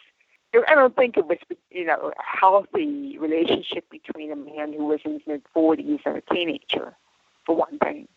[0.69, 1.39] I don't think it was,
[1.71, 6.19] you know, a healthy relationship between a man who was in his mid 40s and
[6.19, 6.95] a teenager,
[7.47, 8.09] for one thing.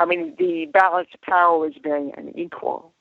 [0.00, 2.92] I mean, the balance of power was very unequal,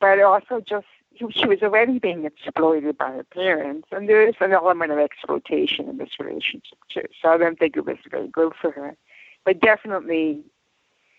[0.00, 0.86] but also just
[1.18, 5.88] she was already being exploited by her parents, and there is an element of exploitation
[5.88, 7.04] in this relationship too.
[7.22, 8.96] So I don't think it was very good for her,
[9.44, 10.42] but definitely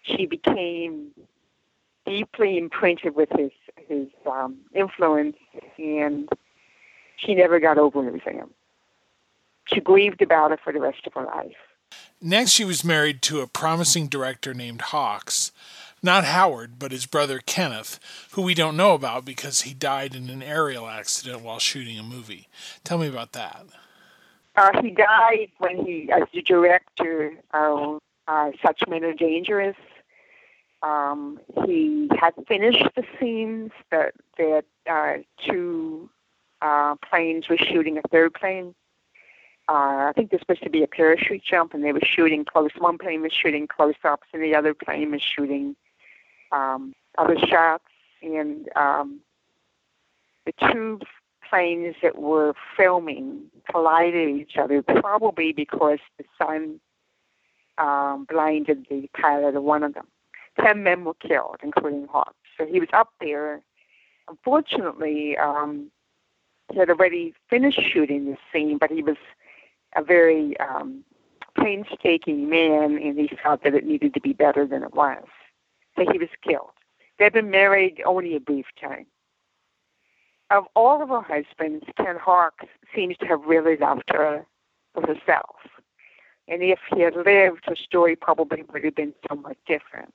[0.03, 1.11] she became
[2.05, 3.51] deeply imprinted with his
[3.87, 5.37] his um, influence,
[5.77, 6.29] and
[7.15, 8.49] she never got over losing him.
[9.65, 11.55] She grieved about it for the rest of her life.
[12.21, 15.51] Next, she was married to a promising director named Hawks.
[16.03, 17.99] Not Howard, but his brother Kenneth,
[18.31, 22.03] who we don't know about because he died in an aerial accident while shooting a
[22.03, 22.47] movie.
[22.83, 23.65] Tell me about that.
[24.55, 29.75] Uh, he died when he, as the director of uh, Such Men Are Dangerous,
[30.83, 35.13] um, he had finished the scenes that that uh,
[35.45, 36.09] two
[36.61, 38.75] uh, planes were shooting a third plane.
[39.69, 42.71] Uh, I think there's supposed to be a parachute jump, and they were shooting close.
[42.77, 45.75] One plane was shooting close ups, and the other plane was shooting
[46.51, 47.83] um, other shots.
[48.21, 49.19] And um,
[50.45, 50.99] the two
[51.49, 56.79] planes that were filming collided each other, probably because the sun
[57.77, 60.07] um, blinded the pilot of one of them.
[60.59, 62.35] Ten men were killed, including Hawks.
[62.57, 63.61] So he was up there.
[64.27, 65.91] Unfortunately, um,
[66.71, 69.17] he had already finished shooting this scene, but he was
[69.95, 71.03] a very um,
[71.55, 75.23] painstaking man, and he felt that it needed to be better than it was.
[75.95, 76.71] So he was killed.
[77.17, 79.07] They'd been married only a brief time.
[80.49, 84.45] Of all of her husbands, Ken Hawks seems to have really loved her
[84.93, 85.55] for herself.
[86.47, 90.13] And if he had lived, her story probably would have been somewhat different.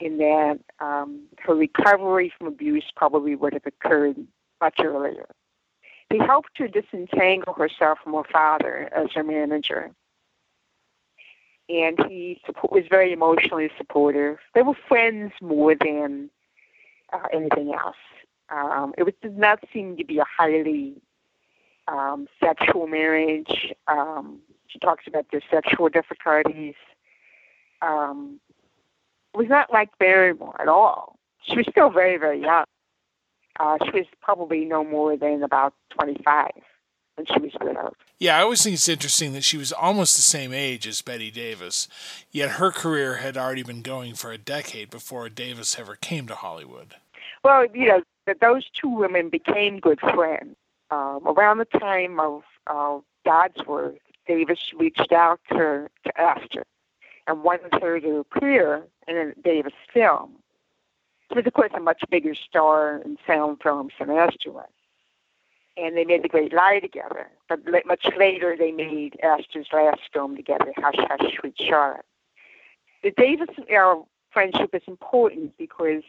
[0.00, 4.16] In that um, her recovery from abuse probably would have occurred
[4.60, 5.26] much earlier.
[6.10, 9.90] He helped her disentangle herself from her father as her manager.
[11.68, 12.40] And he
[12.70, 14.38] was very emotionally supportive.
[14.54, 16.30] They were friends more than
[17.12, 17.96] uh, anything else.
[18.48, 20.94] Um, it was, did not seem to be a highly
[21.86, 23.72] um, sexual marriage.
[23.86, 26.74] Um, she talks about their sexual difficulties.
[27.82, 28.40] Um,
[29.34, 31.16] was not like Barrymore at all.
[31.42, 32.64] She was still very, very young.
[33.58, 36.50] Uh, she was probably no more than about 25
[37.16, 37.94] when she was widowed.
[38.18, 41.30] Yeah, I always think it's interesting that she was almost the same age as Bette
[41.30, 41.88] Davis,
[42.30, 46.34] yet her career had already been going for a decade before Davis ever came to
[46.34, 46.94] Hollywood.
[47.44, 50.56] Well, you know, that those two women became good friends.
[50.90, 56.64] Um, around the time of uh, Dodsworth, Davis reached out to, to Astor
[57.30, 60.32] and wanted her to appear in a Davis film.
[61.28, 64.68] She was, of course, a much bigger star in sound films than Astor was.
[65.76, 67.28] And they made The Great Lie together.
[67.48, 72.04] But much later, they made Astor's last film together, Hush, Hush, Sweet Charlotte.
[73.04, 73.94] The Davis uh,
[74.32, 76.02] friendship is important because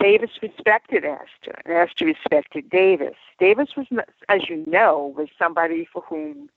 [0.00, 3.14] Davis respected Astor, and Astor respected Davis.
[3.38, 3.86] Davis was,
[4.30, 6.48] as you know, was somebody for whom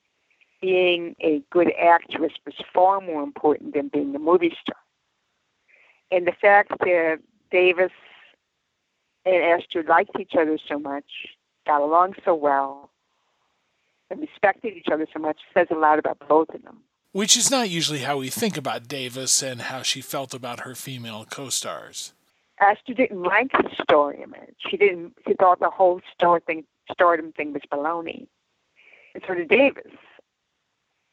[0.61, 4.77] being a good actress was far more important than being a movie star.
[6.11, 7.19] And the fact that
[7.51, 7.91] Davis
[9.25, 11.05] and Astor liked each other so much,
[11.65, 12.89] got along so well,
[14.09, 16.77] and respected each other so much says a lot about both of them.
[17.11, 20.75] Which is not usually how we think about Davis and how she felt about her
[20.75, 22.13] female co stars.
[22.59, 24.55] Astor didn't like the star image.
[24.69, 25.13] She didn't.
[25.27, 28.27] She thought the whole star thing, stardom thing, was baloney.
[29.13, 29.91] And so did Davis.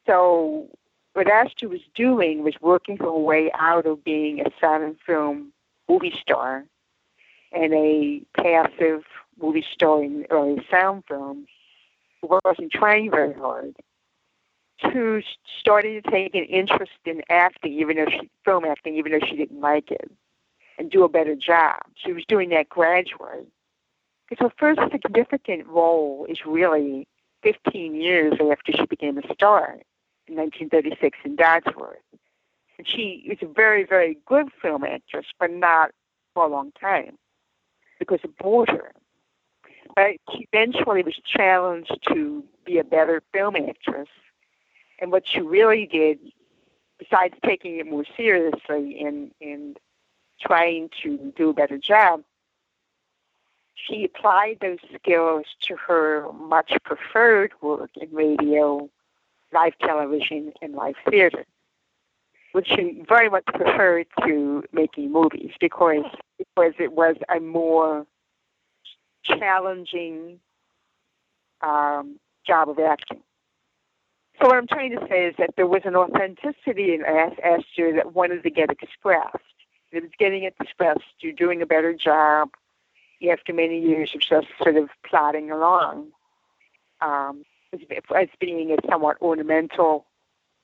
[0.05, 0.67] So
[1.13, 5.51] what Astor was doing was working her way out of being a silent film
[5.89, 6.65] movie star
[7.51, 9.03] and a passive
[9.41, 11.47] movie star in early sound films
[12.21, 13.75] who wasn't trying very hard
[14.81, 15.21] to
[15.59, 19.37] starting to take an interest in acting, even though she film acting, even though she
[19.37, 20.11] didn't like it,
[20.77, 21.77] and do a better job.
[21.95, 23.47] She was doing that gradually.
[24.29, 27.07] Because her first significant role is really
[27.43, 29.77] 15 years after she became a star
[30.27, 31.95] in 1936 in Dodsworth.
[32.77, 35.91] And she was a very, very good film actress, but not
[36.33, 37.17] for a long time
[37.99, 38.91] because it bored her.
[39.95, 44.09] But she eventually was challenged to be a better film actress.
[44.99, 46.19] And what she really did,
[46.99, 49.77] besides taking it more seriously and, and
[50.41, 52.23] trying to do a better job,
[53.75, 58.89] she applied those skills to her much preferred work in radio
[59.55, 61.45] live television and live theater,
[62.51, 66.05] which she very much preferred to making movies because
[66.37, 68.05] because it was a more
[69.23, 70.39] challenging
[71.61, 73.21] um, job of acting.
[74.39, 78.13] So what I'm trying to say is that there was an authenticity in Astor that
[78.13, 79.37] wanted to get expressed.
[79.93, 81.01] It was getting it expressed.
[81.19, 82.49] You're doing a better job
[83.31, 86.09] after many years of just sort of plodding along.
[86.99, 90.05] Um, as being a somewhat ornamental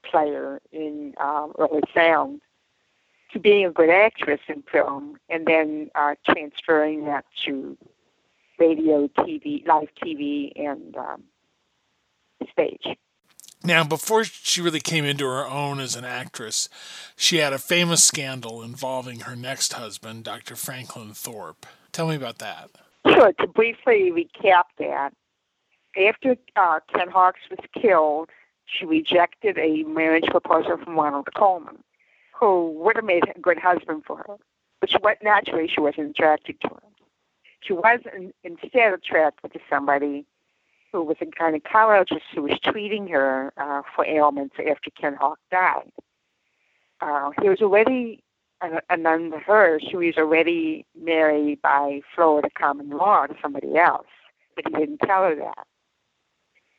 [0.03, 2.41] player in um, early sound
[3.33, 7.77] to being a good actress in film and then uh, transferring that to
[8.59, 11.23] radio, TV, live TV, and um,
[12.51, 12.97] stage.
[13.63, 16.67] Now, before she really came into her own as an actress,
[17.15, 20.55] she had a famous scandal involving her next husband, Dr.
[20.55, 21.65] Franklin Thorpe.
[21.91, 22.71] Tell me about that.
[23.07, 23.31] Sure.
[23.33, 25.13] To briefly recap that,
[25.97, 28.29] after uh, Ken Hawks was killed,
[28.65, 31.83] she rejected a marriage proposal from Ronald Colman,
[32.33, 34.37] who would have made a good husband for her.
[34.79, 36.79] But she, naturally, she wasn't attracted to him.
[37.61, 37.99] She was
[38.43, 40.25] instead attracted to somebody
[40.91, 45.91] who was a gynecologist who was treating her uh, for ailments after Ken Hawk died.
[46.99, 48.23] Uh, he was already,
[48.61, 54.07] a and under her, she was already married by Florida common law to somebody else,
[54.55, 55.67] but he didn't tell her that.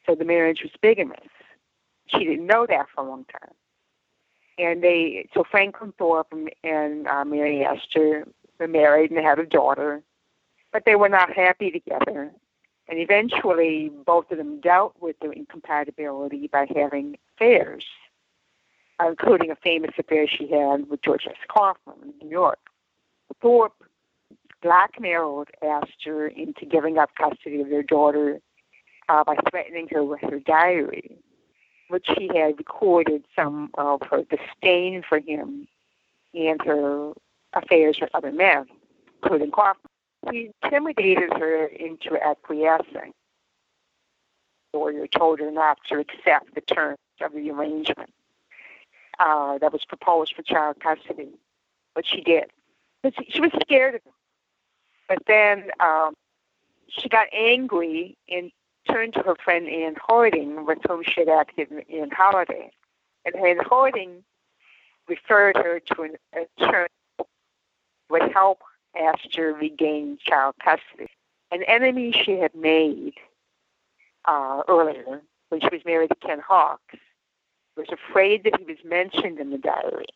[0.06, 1.28] So the marriage was bigamous.
[2.06, 3.54] She didn't know that for a long time.
[4.58, 8.26] And they, so Franklin Thorpe and, uh, Mary Astor
[8.58, 10.02] were married and they had a daughter,
[10.72, 12.32] but they were not happy together.
[12.88, 17.84] And eventually, both of them dealt with their incompatibility by having affairs,
[19.00, 21.36] including a famous affair she had with George S.
[21.48, 22.58] Kaufman in New York.
[23.40, 23.84] Thorpe
[24.62, 28.40] blackmailed Astor into giving up custody of their daughter
[29.08, 31.16] uh, by threatening her with her diary,
[31.88, 35.66] which she had recorded some of her disdain for him
[36.34, 37.12] and her
[37.52, 38.66] affairs with other men,
[39.22, 39.88] including Kaufman.
[40.30, 43.12] He intimidated her into acquiescing.
[44.72, 48.12] The lawyer told her not to accept the terms of the arrangement
[49.18, 51.28] uh, that was proposed for child custody,
[51.94, 52.44] but she did.
[53.02, 54.12] But she, she was scared of him.
[55.08, 56.14] But then um,
[56.88, 58.50] she got angry and
[58.92, 62.70] turned to her friend Ann Harding, with whom she had acted in Holiday.
[63.24, 64.24] And Ann Harding
[65.08, 66.88] referred her to an attorney
[67.18, 67.24] who
[68.10, 68.60] would help
[69.00, 71.10] Astor regain child custody.
[71.50, 73.14] An enemy she had made
[74.24, 76.96] uh, earlier, when she was married to Ken Hawks,
[77.76, 80.06] was afraid that he was mentioned in the diary.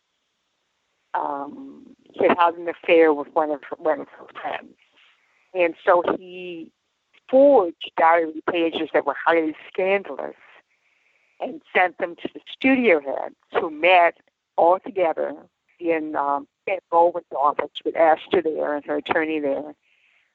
[1.13, 4.75] Um, he had had an affair with one of one of her friends,
[5.53, 6.71] and so he
[7.29, 10.35] forged diary pages that were highly scandalous
[11.39, 14.17] and sent them to the studio heads who met
[14.55, 15.35] all together
[15.79, 19.75] in um, Ed Goldwyn's office with Astor there and her attorney there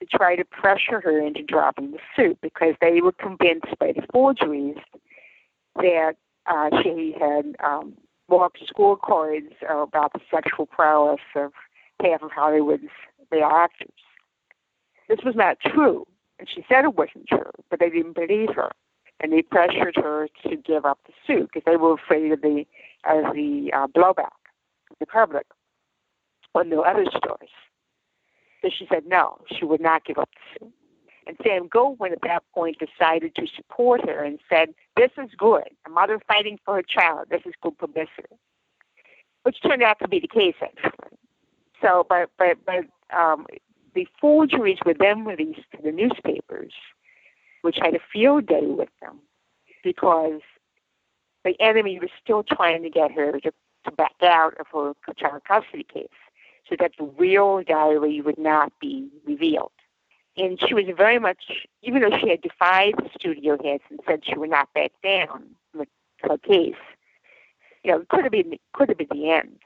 [0.01, 4.03] to try to pressure her into dropping the suit because they were convinced by the
[4.13, 4.77] forgeries
[5.77, 6.15] that
[6.47, 7.95] uh, she had um,
[8.29, 11.53] marked scorecards about the sexual prowess of
[12.03, 12.89] half of Hollywood's
[13.31, 13.89] male actors.
[15.09, 16.07] this was not true.
[16.43, 18.73] And she said it wasn't true, but they didn't believe her.
[19.21, 22.67] And they pressured her to give up the suit because they were afraid of the,
[23.09, 24.33] of the uh, blowback
[24.99, 25.47] the public
[26.57, 27.49] on the other stores.
[28.61, 30.75] So she said no, she would not give up the suit.
[31.29, 35.69] And Sam Goldwyn at that point decided to support her and said, This is good.
[35.87, 37.29] A mother fighting for her child.
[37.31, 38.35] This is good publicity.
[39.45, 41.17] Which turned out to be the case, actually.
[41.81, 43.47] So, but, but, but um,
[43.95, 46.73] the forgeries were then released to the newspapers,
[47.63, 49.21] which had a field day with them
[49.85, 50.41] because
[51.45, 53.53] the enemy was still trying to get her to,
[53.85, 56.09] to back out of her child custody case
[56.69, 59.73] so that the real diary would not be revealed.
[60.37, 64.23] And she was very much, even though she had defied the studio heads and said
[64.25, 65.87] she would not back down from
[66.21, 66.75] her case,
[67.85, 69.59] you know, it could have been could have been the end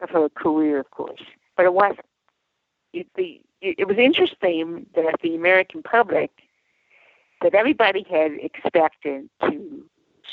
[0.00, 1.20] of her career, of course,
[1.56, 2.06] but it wasn't.
[2.92, 3.40] It, the,
[3.78, 6.30] it, was interesting that the American public,
[7.42, 9.84] that everybody had expected to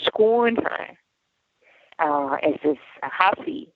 [0.04, 0.88] scorn her
[2.00, 3.70] uh, as this hussy,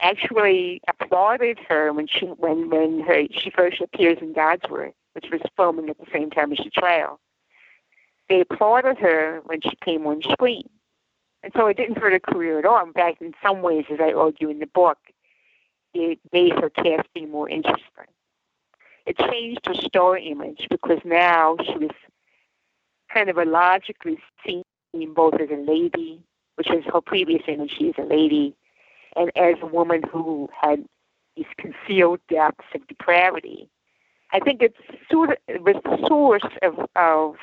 [0.00, 5.40] actually applauded her when she when when her she first appears in Dodsworth which was
[5.56, 7.20] filming at the same time as the trial.
[8.28, 10.68] They applauded her when she came on screen.
[11.42, 12.84] And so it didn't hurt her career at all.
[12.84, 14.98] In fact, in some ways, as I argue in the book,
[15.92, 18.06] it made her casting more interesting.
[19.06, 21.90] It changed her star image because now she was
[23.12, 24.64] kind of a illogically seen
[25.14, 26.20] both as a lady,
[26.56, 28.54] which was her previous image, she is a lady,
[29.16, 30.84] and as a woman who had
[31.36, 33.68] these concealed depths of depravity
[34.32, 34.78] I think it's
[35.10, 37.36] sort of it was the source of of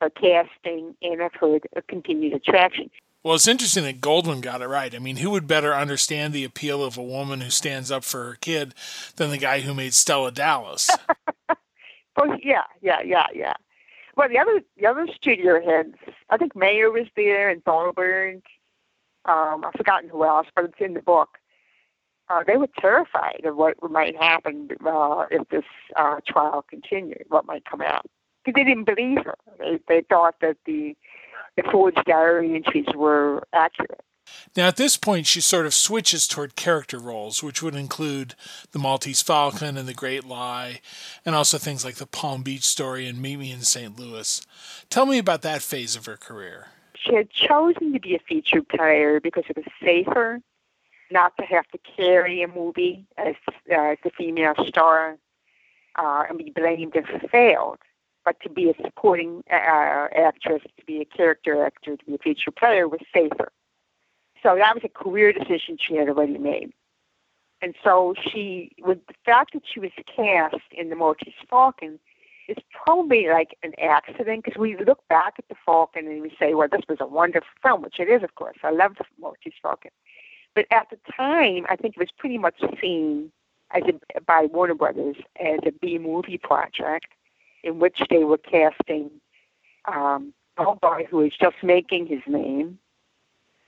[0.00, 1.58] her casting and of her
[1.88, 2.90] continued attraction.
[3.24, 4.94] Well, it's interesting that Goldwyn got it right.
[4.94, 8.24] I mean, who would better understand the appeal of a woman who stands up for
[8.24, 8.74] her kid
[9.16, 10.90] than the guy who made Stella Dallas?
[12.16, 13.54] well, yeah, yeah, yeah, yeah.
[14.16, 15.96] Well, the other the other studio heads,
[16.30, 18.42] I think Mayer was there and Thalberg.
[19.24, 21.38] Um, I've forgotten who else, but it's in the book
[22.28, 25.64] uh, they were terrified of what might happen uh, if this
[25.96, 28.06] uh, trial continued, what might come out.
[28.44, 29.36] Because they didn't believe her.
[29.58, 30.96] They, they thought that the,
[31.56, 34.00] the forged diary entries were accurate.
[34.56, 38.34] Now, at this point, she sort of switches toward character roles, which would include
[38.72, 40.80] The Maltese Falcon and The Great Lie,
[41.26, 43.98] and also things like The Palm Beach Story and Meet Me in St.
[43.98, 44.44] Louis.
[44.88, 46.68] Tell me about that phase of her career.
[46.96, 50.40] She had chosen to be a feature player because it was safer
[51.10, 53.34] not to have to carry a movie as,
[53.70, 55.18] uh, as a female star
[55.96, 57.78] uh, and be blamed if it failed,
[58.24, 62.18] but to be a supporting uh, actress, to be a character actor, to be a
[62.18, 63.52] feature player was safer.
[64.42, 66.72] So that was a career decision she had already made.
[67.62, 71.98] And so she, with the fact that she was cast in The Maltese Falcon,
[72.46, 76.52] is probably like an accident because we look back at The Falcon and we say,
[76.52, 78.58] well, this was a wonderful film, which it is, of course.
[78.62, 79.92] I love The Maltese Falcon.
[80.54, 83.32] But at the time, I think it was pretty much seen
[83.70, 87.06] as a, by Warner Brothers as a B movie project
[87.64, 89.10] in which they were casting
[89.86, 92.78] um, a boy who was just making his name,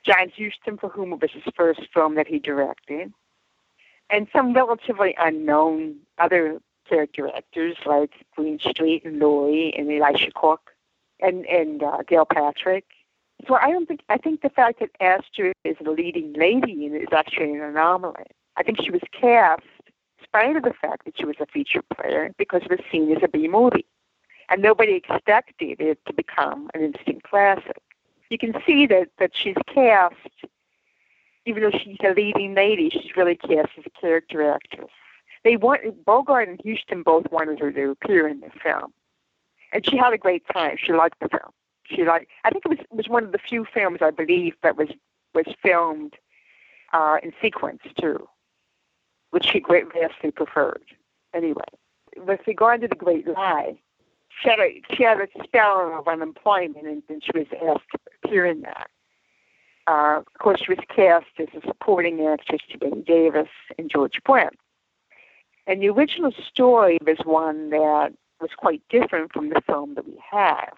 [0.05, 3.13] John Huston, for whom it was his first film that he directed,
[4.09, 10.71] and some relatively unknown other character actors like Greenstreet and Lorre and Elisha Cook
[11.19, 12.85] and and uh, Gail Patrick
[13.47, 17.09] so I don't think I think the fact that Astor is the leading lady is
[17.13, 18.25] actually an anomaly.
[18.57, 19.63] I think she was cast
[20.37, 23.23] spite of the fact that she was a feature player because it was seen as
[23.23, 23.87] a B movie.
[24.49, 27.83] And nobody expected it to become an instant classic.
[28.31, 30.15] You can see that, that she's cast,
[31.47, 34.91] even though she's a leading lady, she's really cast as a character actress.
[35.43, 38.93] They want Bogart and Huston both wanted her to appear in the film.
[39.73, 40.77] And she had a great time.
[40.79, 41.53] She liked the film
[41.89, 44.77] she like I think it was was one of the few films I believe that
[44.77, 44.89] was
[45.35, 46.15] was filmed
[46.93, 48.29] uh, in sequence too,
[49.37, 50.83] which she great vastly preferred.
[51.35, 51.61] Anyway,
[52.17, 53.79] with regard to the Great Lie,
[54.31, 57.99] she had a she had a spell of unemployment and, and she was asked to
[58.25, 58.89] appear in that.
[59.87, 64.23] Uh, of course, she was cast as a supporting actress to Bette Davis and George
[64.25, 64.59] Brent.
[65.67, 70.19] And the original story was one that was quite different from the film that we
[70.31, 70.73] have.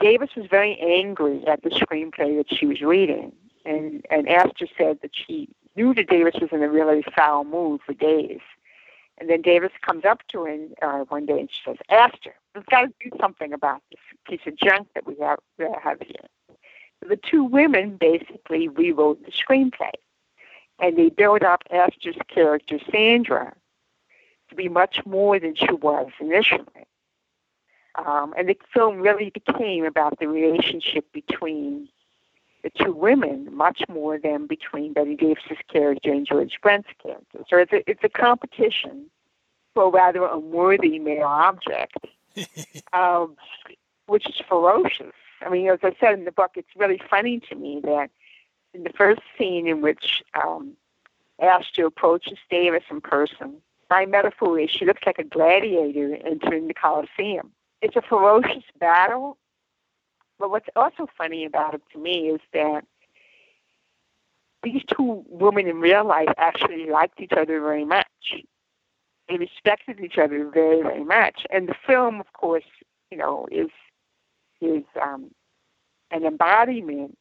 [0.00, 3.30] Davis was very angry at the screenplay that she was reading,
[3.64, 7.80] and and Astor said that she knew that Davis was in a really foul mood
[7.84, 8.40] for days.
[9.18, 12.66] And then Davis comes up to her uh, one day and she says, Astor, we've
[12.66, 16.26] got to do something about this piece of junk that we have, uh, have here.
[17.02, 19.92] So the two women basically rewrote the screenplay.
[20.78, 23.54] And they built up Astor's character, Sandra,
[24.48, 26.86] to be much more than she was initially.
[27.94, 31.88] Um, and the film really became about the relationship between
[32.62, 37.40] the two women, much more than between Bette Davis's character and George Brent's character.
[37.48, 39.06] So it's a, it's a competition
[39.74, 41.98] for a rather unworthy male object,
[42.92, 43.36] um,
[44.06, 45.12] which is ferocious.
[45.40, 48.10] I mean, as I said in the book, it's really funny to me that
[48.74, 50.72] in the first scene in which um,
[51.40, 53.56] Astor approaches Davis in person,
[53.88, 57.50] by metaphor, she looks like a gladiator entering the Colosseum.
[57.82, 59.36] It's a ferocious battle,
[60.42, 62.84] but what's also funny about it to me is that
[64.64, 68.08] these two women in real life actually liked each other very much.
[69.28, 71.46] They respected each other very, very much.
[71.50, 72.64] And the film, of course,
[73.12, 73.70] you know, is
[74.60, 75.30] is um,
[76.10, 77.16] an embodiment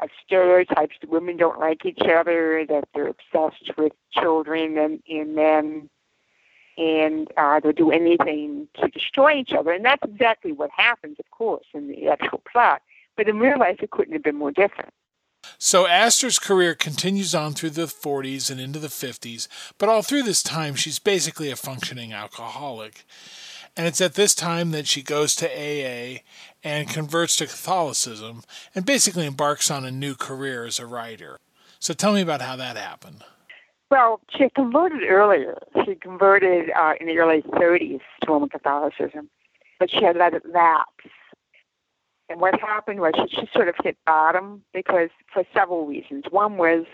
[0.00, 5.34] of stereotypes that women don't like each other, that they're obsessed with children and, and
[5.34, 5.90] men,
[6.80, 9.70] and uh, they'll do anything to destroy each other.
[9.70, 12.80] And that's exactly what happens, of course, in the actual plot.
[13.16, 14.94] But in real life, it couldn't have been more different.
[15.58, 19.46] So Astor's career continues on through the 40s and into the 50s,
[19.78, 23.04] but all through this time, she's basically a functioning alcoholic.
[23.76, 26.20] And it's at this time that she goes to AA
[26.64, 28.42] and converts to Catholicism
[28.74, 31.38] and basically embarks on a new career as a writer.
[31.78, 33.22] So tell me about how that happened.
[33.90, 35.58] Well, she converted earlier.
[35.84, 39.28] She converted uh, in the early 30s to Roman Catholicism,
[39.80, 40.88] but she had let it lapse.
[42.28, 46.24] And what happened was she, she sort of hit bottom because for several reasons.
[46.30, 46.86] One was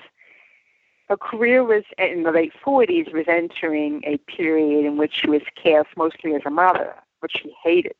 [1.10, 5.42] her career was in the late 40s was entering a period in which she was
[5.62, 7.94] cast mostly as a mother, which she hated.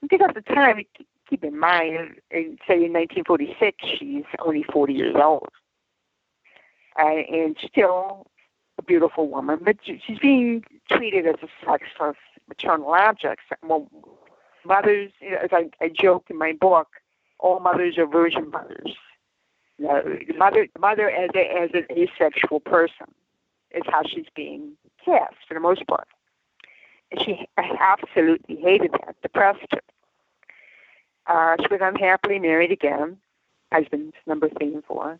[0.00, 0.82] Because at the time,
[1.28, 5.48] keep in mind, say in 1946, she's only 40 years old
[6.98, 8.26] uh, and still
[8.78, 11.84] a beautiful woman, but she's being treated as a sex
[12.48, 13.44] maternal objects.
[13.62, 13.88] Well,
[14.64, 16.88] mothers you as I, I joke in my book,
[17.38, 18.94] all mothers are virgin mothers.
[19.78, 23.06] You know, mother, mother as a, as an asexual person
[23.72, 24.72] is how she's being
[25.04, 26.08] cast for the most part.
[27.10, 29.80] And she absolutely hated that, depressed her.
[31.26, 33.16] Uh, she was unhappily married again,
[33.72, 35.18] husband's number three and four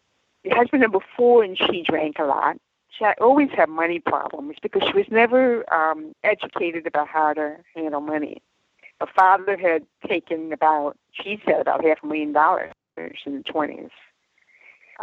[0.50, 2.56] husband number four, and she drank a lot.
[2.90, 8.00] She always had money problems because she was never um, educated about how to handle
[8.00, 8.42] money.
[9.00, 13.90] Her father had taken about, she said, about half a million dollars in the 20s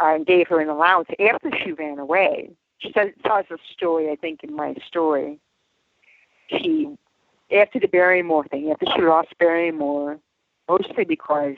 [0.00, 2.50] uh, and gave her an allowance after she ran away.
[2.78, 5.38] She says, tells a story, I think, in my story.
[6.48, 6.88] She,
[7.54, 10.18] after the Barrymore thing, after she lost Barrymore,
[10.68, 11.56] mostly because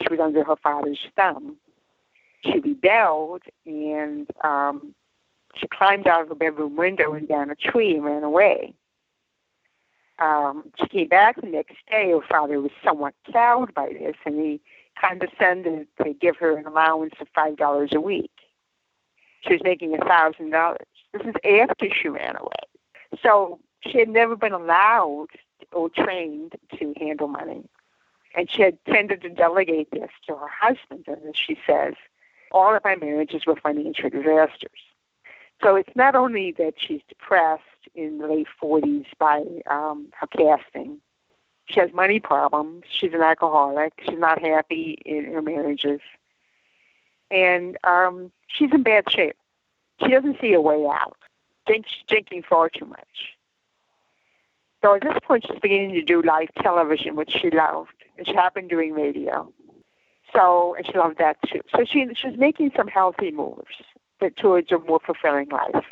[0.00, 1.56] she was under her father's thumb,
[2.44, 4.94] she rebelled and um,
[5.54, 8.74] she climbed out of the bedroom window and down a tree and ran away.
[10.18, 12.10] Um, she came back the next day.
[12.10, 14.60] Her father was somewhat cowed by this, and he
[15.00, 18.30] condescended to give her an allowance of five dollars a week.
[19.40, 20.86] She was making a thousand dollars.
[21.12, 23.18] This is after she ran away.
[23.22, 25.28] So she had never been allowed
[25.72, 27.64] or trained to handle money.
[28.34, 31.94] And she had tended to delegate this to her husband, and as she says,
[32.52, 34.70] all of my marriages were financial disasters.
[35.62, 37.62] So it's not only that she's depressed
[37.94, 40.98] in the late 40s by um, her casting.
[41.66, 42.84] She has money problems.
[42.90, 43.92] She's an alcoholic.
[44.04, 46.00] She's not happy in her marriages.
[47.30, 49.36] And um, she's in bad shape.
[50.02, 51.16] She doesn't see a way out.
[51.68, 53.36] She's drinking far too much.
[54.82, 57.92] So at this point, she's beginning to do live television, which she loved.
[58.26, 59.52] She happened doing radio.
[60.32, 61.60] So, and she loved that too.
[61.76, 63.82] So she she's making some healthy moves
[64.22, 65.84] but towards a more fulfilling life.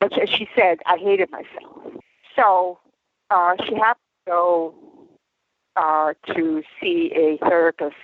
[0.00, 1.94] But as she said, I hated myself.
[2.36, 2.78] So
[3.28, 4.74] uh, she happened to go
[5.74, 7.96] uh, to see a therapist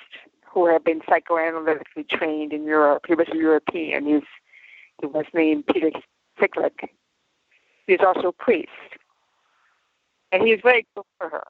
[0.52, 3.05] who had been psychoanalytically trained in Europe.
[3.06, 4.06] He was a European.
[4.06, 4.22] He's,
[5.01, 5.93] he was named Peter
[6.40, 6.89] Ciklic.
[7.86, 8.68] He was also a priest.
[10.32, 11.44] And he was very good for her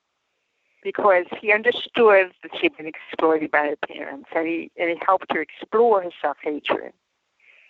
[0.82, 5.32] because he understood that she'd been exploited by her parents, and he and he helped
[5.32, 6.92] her explore her self hatred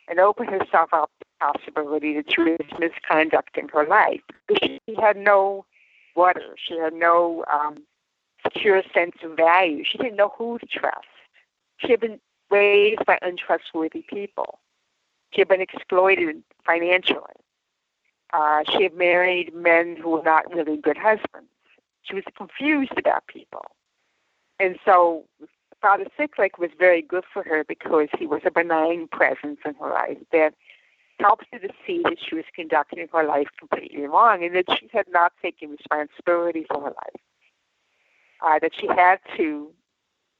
[0.09, 4.21] and open herself up to the possibility that she was misconducting her life.
[4.61, 5.65] She had no
[6.15, 6.57] water.
[6.57, 7.79] She had no um,
[8.43, 9.85] secure sense of value.
[9.85, 11.07] She didn't know who to trust.
[11.79, 12.19] She had been
[12.51, 14.59] raised by untrustworthy people.
[15.33, 17.21] She had been exploited financially.
[18.33, 21.49] Uh, she had married men who were not really good husbands.
[22.09, 23.65] She was confused about people.
[24.59, 25.25] And so
[25.81, 29.91] Father Ciklic was very good for her because he was a benign presence in her
[29.91, 30.55] life that
[31.21, 34.89] helps her to see that she was conducting her life completely wrong and that she
[34.93, 37.23] had not taken responsibility for her life.
[38.41, 39.71] Uh, that she had to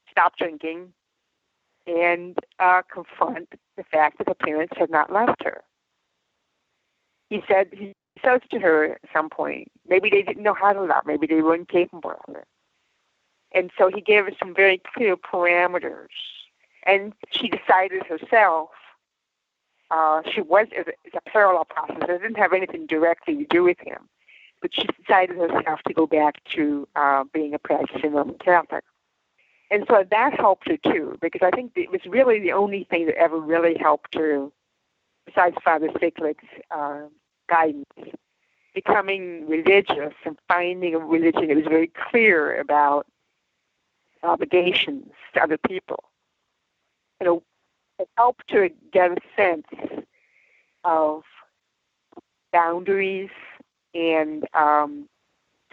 [0.09, 0.93] stop drinking
[1.85, 5.61] and uh, confront the fact that her parents had not left her.
[7.29, 7.93] He said he
[8.23, 11.41] says to her at some point, maybe they didn't know how to love, maybe they
[11.41, 12.47] weren't capable of it.
[13.51, 16.07] And so he gave her some very clear parameters.
[16.85, 18.69] And she decided herself
[19.91, 21.97] uh, she was it's a parallel process.
[22.01, 24.07] It didn't have anything directly to do with him,
[24.61, 28.83] but she decided herself to go back to uh, being a practicing Roman Catholic,
[29.71, 31.17] and so that helped her too.
[31.21, 34.49] Because I think it was really the only thing that ever really helped her,
[35.25, 37.07] besides Father Ciklic's uh,
[37.49, 37.85] guidance,
[38.73, 43.07] becoming religious and finding a religion that was very clear about
[44.23, 46.03] obligations to other people.
[47.19, 47.43] You know,
[47.99, 49.67] it helped to get a sense
[50.83, 51.23] of
[52.51, 53.29] boundaries
[53.93, 55.07] and um,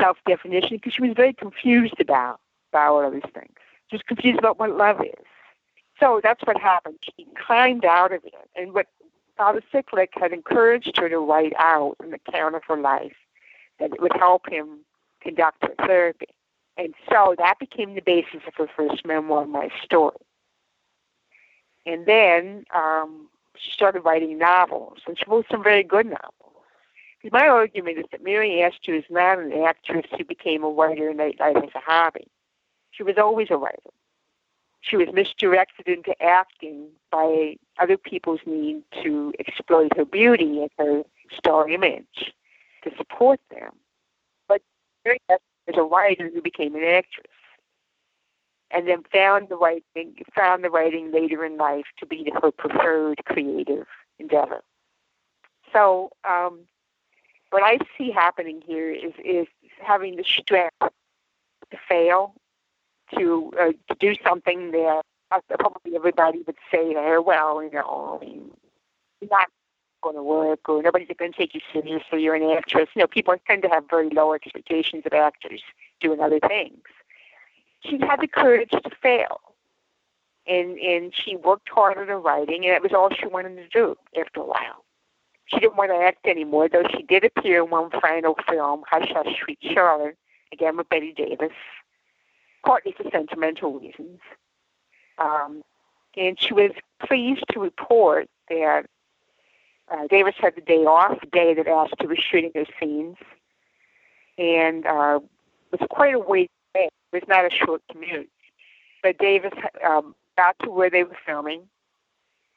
[0.00, 2.40] self-definition because she was very confused about
[2.72, 3.54] about all of these things.
[3.88, 5.26] She was confused about what love is.
[6.00, 6.98] So that's what happened.
[7.02, 8.86] She climbed out of it, and what
[9.36, 13.16] Father Ciklic had encouraged her to write out an account of her life
[13.78, 14.80] that it would help him
[15.20, 16.28] conduct her therapy.
[16.76, 20.16] And so that became the basis of her first memoir, My Story.
[21.84, 26.32] And then um, she started writing novels, and she wrote some very good novels.
[27.32, 31.16] My argument is that Mary Astor is not an actress who became a writer in
[31.16, 32.28] life as a hobby.
[32.92, 33.90] She was always a writer.
[34.88, 41.02] She was misdirected into acting by other people's need to exploit her beauty and her
[41.36, 42.32] star image
[42.84, 43.72] to support them.
[44.48, 44.62] But
[45.04, 45.18] Mary
[45.76, 47.26] a writer who became an actress
[48.70, 53.24] and then found the writing found the writing later in life to be her preferred
[53.24, 53.86] creative
[54.18, 54.62] endeavor.
[55.72, 56.60] So um,
[57.50, 59.46] what I see happening here is is
[59.82, 62.34] having the strength to fail,
[63.16, 65.02] to uh, to do something that
[65.58, 69.48] probably everybody would say to well, you know, you're not
[70.02, 72.22] going to work, or nobody's going to take you seriously.
[72.22, 72.88] You're an actress.
[72.94, 75.62] You know, people tend to have very low expectations of actors
[76.00, 76.78] doing other things
[77.88, 79.40] she had the courage to fail.
[80.46, 83.68] And and she worked hard at her writing, and that was all she wanted to
[83.68, 84.84] do after a while.
[85.46, 89.08] She didn't want to act anymore, though she did appear in one final film, Hush
[89.12, 90.16] Hush Sweet Charlotte,
[90.52, 91.52] again with Bette Davis,
[92.66, 94.20] partly for sentimental reasons.
[95.18, 95.62] Um,
[96.16, 96.72] and she was
[97.06, 98.86] pleased to report that
[99.90, 103.16] uh, Davis had the day off, the day that Astor was shooting her scenes,
[104.36, 105.20] and uh,
[105.70, 108.28] was quite a ways away It was not a short commute.
[109.02, 109.52] But Davis
[109.86, 111.62] um, got to where they were filming,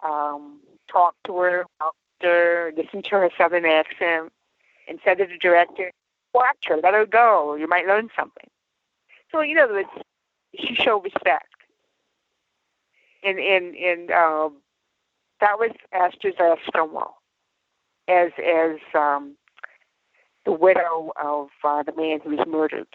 [0.03, 0.59] um,
[0.91, 4.31] talked to her, talked to her, listened to her southern accent,
[4.87, 5.91] and said to the director,
[6.33, 8.49] watch her, let her go, you might learn something.
[9.31, 9.83] So, you know,
[10.57, 11.45] she showed respect.
[13.23, 14.57] And, and, and um,
[15.41, 17.15] that was Astor's last film role
[18.07, 19.35] as, as um,
[20.45, 22.87] the widow of uh, the man who was murdered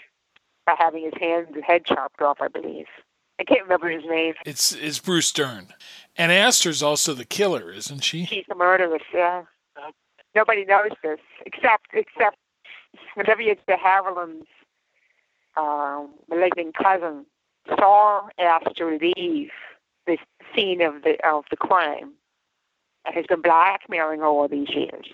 [0.66, 2.86] by having his hand his head chopped off, I believe.
[3.39, 4.35] I can't remember his name.
[4.47, 5.69] It's it's Bruce Dern,
[6.16, 8.27] and Astor's also the killer, isn't she?
[8.27, 9.02] She's the murderess.
[9.12, 9.43] Yeah.
[10.35, 12.36] Nobody knows this except except
[13.19, 14.47] Olivia de Havilland's
[15.56, 17.26] uh, malignant cousin
[17.68, 19.51] saw Astor leave
[20.06, 20.18] the
[20.55, 22.12] scene of the of the crime
[23.05, 25.06] and has been blackmailing her all these years.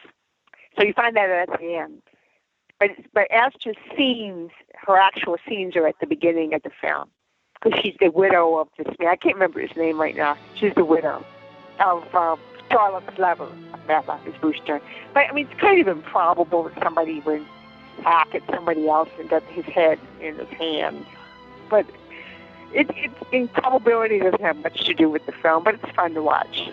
[0.76, 2.02] So you find that at the end.
[2.78, 7.10] But but Astor's scenes, her actual scenes are at the beginning of the film
[7.54, 9.08] because she's the widow of this man.
[9.08, 10.36] I can't remember his name right now.
[10.54, 11.24] She's the widow
[11.78, 12.40] of um,
[12.70, 13.48] Charlotte Clever.
[13.86, 14.80] Matlock is Brewster.
[15.12, 17.44] But I mean, it's kind of improbable that somebody would
[18.02, 21.06] hack at somebody else and get his head in his hand.
[21.68, 21.86] But
[22.72, 26.22] it, it, improbability doesn't have much to do with the film, but it's fun to
[26.22, 26.68] watch.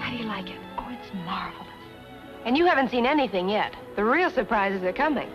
[0.00, 0.58] How do you like it?
[0.78, 1.66] Oh, it's marvelous.
[2.44, 3.74] And you haven't seen anything yet.
[3.96, 5.28] The real surprises are coming.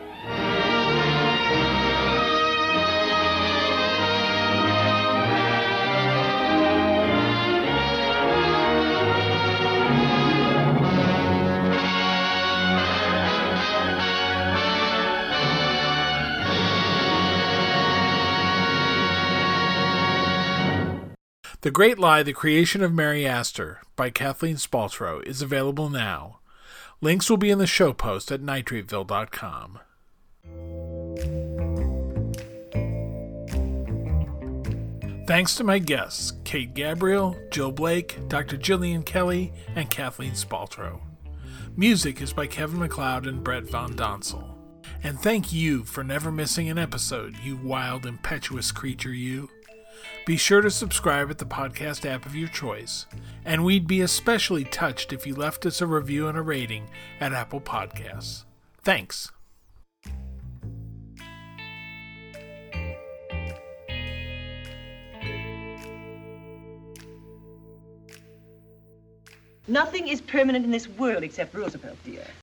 [21.63, 26.39] The Great Lie The Creation of Mary Astor by Kathleen Spaltro is available now.
[26.99, 29.79] Links will be in the show post at nitrateville.com.
[35.25, 38.57] Thanks to my guests, Kate Gabrielle, Jill Blake, Dr.
[38.57, 40.99] Jillian Kelly, and Kathleen Spaltro.
[41.77, 44.57] Music is by Kevin MacLeod and Brett Van Donsel.
[45.01, 49.49] And thank you for never missing an episode, you wild, impetuous creature, you.
[50.25, 53.05] Be sure to subscribe at the podcast app of your choice,
[53.43, 56.87] and we'd be especially touched if you left us a review and a rating
[57.19, 58.45] at Apple Podcasts.
[58.83, 59.33] Thanks.
[69.67, 72.25] Nothing is permanent in this world except Roosevelt, dear.